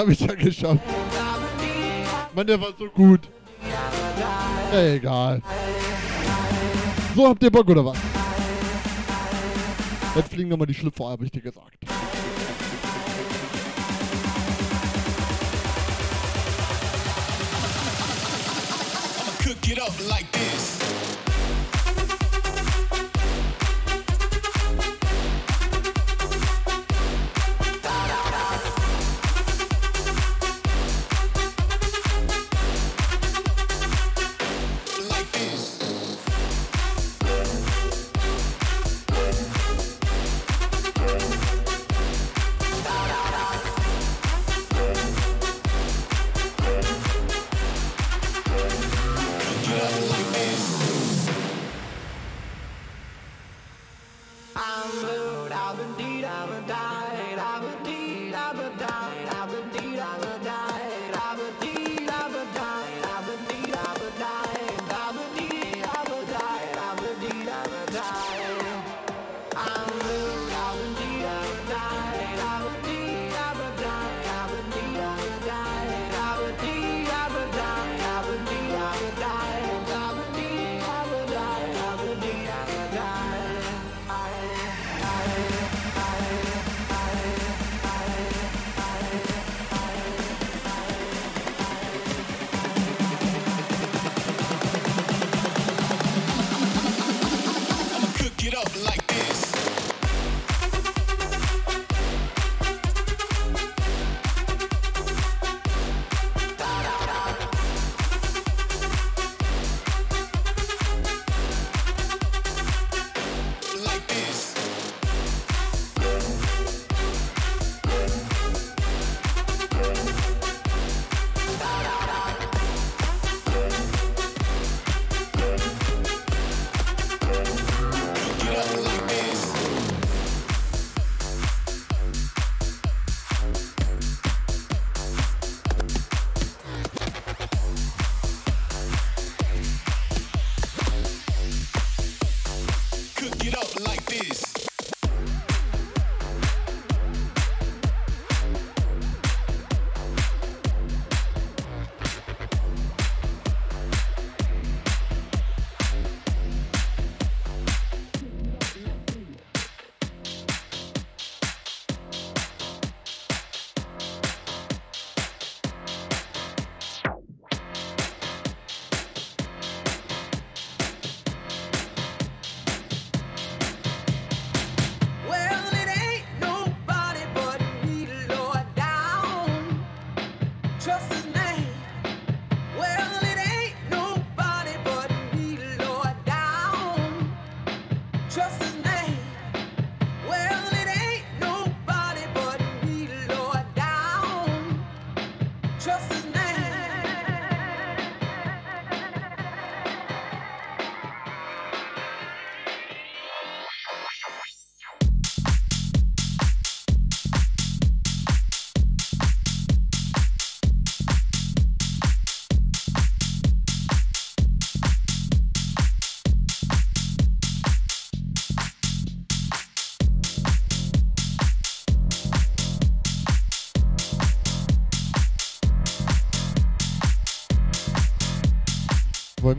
habe 0.10 0.14
ich 0.14 0.20
ja 0.22 0.34
geschafft. 0.34 0.82
Mann, 2.34 2.48
der 2.48 2.60
war 2.60 2.70
so 2.78 2.88
gut. 2.90 3.22
Ja, 4.72 4.82
egal. 4.94 5.42
So, 7.16 7.28
habt 7.28 7.44
ihr 7.44 7.52
Bock 7.52 7.68
oder 7.70 7.86
was? 7.86 7.98
Jetzt 10.16 10.30
fliegen 10.32 10.50
nochmal 10.50 10.68
die 10.68 10.74
Schlüpfer, 10.74 11.10
habe 11.10 11.26
ich 11.26 11.32
dir 11.32 11.42
gesagt. 11.42 11.78
Cook 19.44 19.68
it 19.68 19.80
up 19.80 19.94
like 20.08 20.32
this. 20.32 20.79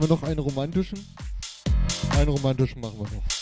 Wir 0.01 0.09
noch 0.09 0.23
einen 0.23 0.39
romantischen? 0.39 0.99
Einen 2.17 2.31
romantischen 2.31 2.81
machen 2.81 3.01
wir 3.01 3.03
noch. 3.03 3.40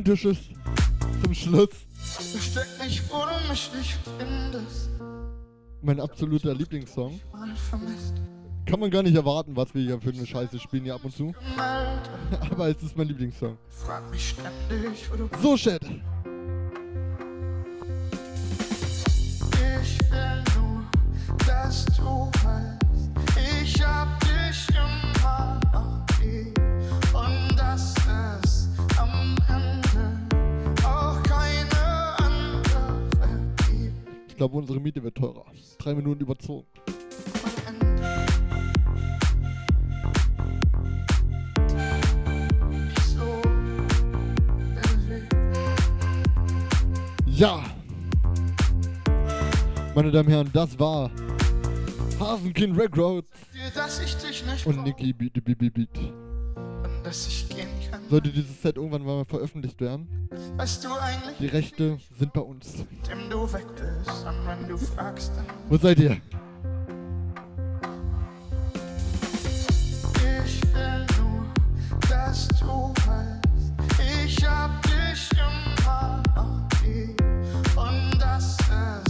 Romantisches 0.00 0.38
zum 1.22 1.34
Schluss. 1.34 1.68
Versteck 1.94 2.66
mich, 2.82 3.02
wo 3.10 3.18
du 3.18 3.48
mich 3.50 3.70
nicht 3.76 3.98
findest. 4.18 4.88
Mein 5.82 6.00
absoluter 6.00 6.54
Lieblingssong. 6.54 7.20
Kann 8.64 8.80
man 8.80 8.90
gar 8.90 9.02
nicht 9.02 9.14
erwarten, 9.14 9.54
was 9.56 9.74
wir 9.74 9.82
hier 9.82 10.00
für 10.00 10.08
eine 10.10 10.26
Scheiße 10.26 10.58
spielen 10.58 10.84
hier 10.84 10.94
ab 10.94 11.04
und 11.04 11.14
zu. 11.14 11.34
Aber 12.50 12.68
es 12.68 12.82
ist 12.82 12.96
mein 12.96 13.08
Lieblingssong. 13.08 13.58
Frag 13.68 14.10
mich 14.10 14.30
ständig, 14.30 15.10
wo 15.10 15.16
du 15.16 15.28
So, 15.42 15.54
Chat. 15.56 15.84
Ich 15.84 15.90
will 20.10 20.42
nur, 20.56 20.82
dass 21.46 21.84
du 21.84 22.30
weißt, 22.42 22.80
ich 23.62 23.84
hab 23.84 24.18
dich 24.20 24.66
immer 24.70 25.60
noch 25.72 26.06
lieb. 26.22 26.59
Glaube, 34.40 34.56
unsere 34.56 34.80
Miete 34.80 35.02
wird 35.02 35.18
teurer. 35.18 35.44
Drei 35.76 35.94
Minuten 35.94 36.22
überzogen. 36.22 36.66
Ja. 47.26 47.62
Meine 49.94 50.10
Damen 50.10 50.28
und 50.28 50.32
Herren, 50.32 50.50
das 50.54 50.78
war 50.78 51.10
Hasenkind 52.18 52.78
Records 52.78 53.28
Dir, 53.52 53.70
dass 53.74 54.00
ich 54.00 54.14
dich 54.16 54.46
nicht 54.46 54.66
und 54.66 54.82
Niki 54.84 55.12
Beat 55.12 55.34
Beat 55.44 55.58
Beat 55.58 55.98
und 55.98 57.04
dass 57.04 57.26
ich. 57.26 57.49
Sollte 58.10 58.30
dieses 58.30 58.60
Set 58.60 58.76
irgendwann 58.76 59.04
mal 59.04 59.24
veröffentlicht 59.24 59.80
werden, 59.80 60.08
Weißt 60.56 60.84
du 60.84 60.88
eigentlich, 60.94 61.36
die 61.38 61.46
Rechte 61.46 61.98
sind 62.18 62.32
bei 62.32 62.40
uns. 62.40 62.84
dem 63.08 63.30
du 63.30 63.52
weg 63.52 63.64
bist? 63.76 64.26
Und 64.26 64.46
wenn 64.46 64.68
du 64.68 64.76
fragst, 64.76 65.30
dann 65.36 65.44
Wo 65.68 65.76
seid 65.76 65.98
ihr? 66.00 66.16
Ich 70.36 70.62
will 70.74 71.06
nur, 71.18 71.46
dass 72.08 72.48
du 72.48 72.92
weißt, 73.06 73.72
ich 74.26 74.44
hab 74.46 74.82
dich 74.82 75.30
immer 75.32 76.22
noch 76.34 76.68
lieb. 76.84 77.22
Und 77.76 78.18
dass 78.20 78.56
es 79.06 79.09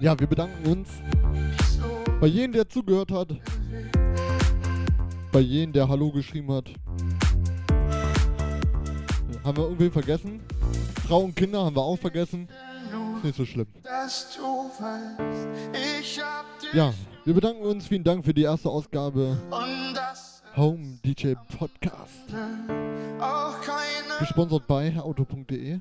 Ja, 0.00 0.18
wir 0.18 0.26
bedanken 0.26 0.66
uns 0.66 0.88
bei 2.20 2.26
jedem, 2.26 2.52
der 2.52 2.66
zugehört 2.66 3.12
hat. 3.12 3.28
Bei 5.30 5.40
jedem, 5.40 5.74
der 5.74 5.86
Hallo 5.86 6.10
geschrieben 6.10 6.50
hat. 6.52 6.70
Haben 9.44 9.56
wir 9.58 9.64
irgendwie 9.64 9.90
vergessen? 9.90 10.40
Frau 11.06 11.20
und 11.20 11.36
Kinder 11.36 11.62
haben 11.62 11.76
wir 11.76 11.82
auch 11.82 11.98
vergessen. 11.98 12.48
Ist 13.16 13.24
nicht 13.24 13.36
so 13.36 13.44
schlimm. 13.44 13.66
Ja, 16.72 16.94
wir 17.26 17.34
bedanken 17.34 17.62
uns. 17.62 17.86
Vielen 17.86 18.04
Dank 18.04 18.24
für 18.24 18.32
die 18.32 18.42
erste 18.42 18.70
Ausgabe 18.70 19.36
Home 20.56 20.98
DJ 21.04 21.34
Podcast. 21.58 22.24
Gesponsert 24.18 24.66
bei 24.66 24.94
die 25.50 25.78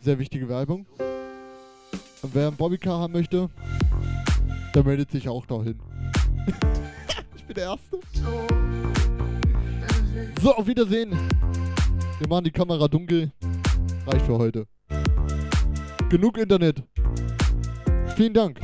Sehr 0.00 0.18
wichtige 0.18 0.46
Werbung. 0.50 0.84
Wer 2.22 2.48
ein 2.48 2.56
Bobbycar 2.56 2.98
haben 2.98 3.12
möchte, 3.12 3.48
der 4.74 4.84
meldet 4.84 5.10
sich 5.10 5.28
auch 5.28 5.46
dahin. 5.46 5.78
ich 7.36 7.44
bin 7.44 7.54
der 7.54 7.64
Erste. 7.64 8.00
So, 10.42 10.54
auf 10.54 10.66
Wiedersehen. 10.66 11.16
Wir 12.18 12.28
machen 12.28 12.44
die 12.44 12.50
Kamera 12.50 12.88
dunkel. 12.88 13.30
Reicht 14.06 14.26
für 14.26 14.36
heute. 14.36 14.66
Genug 16.08 16.38
Internet. 16.38 16.82
Vielen 18.16 18.34
Dank. 18.34 18.58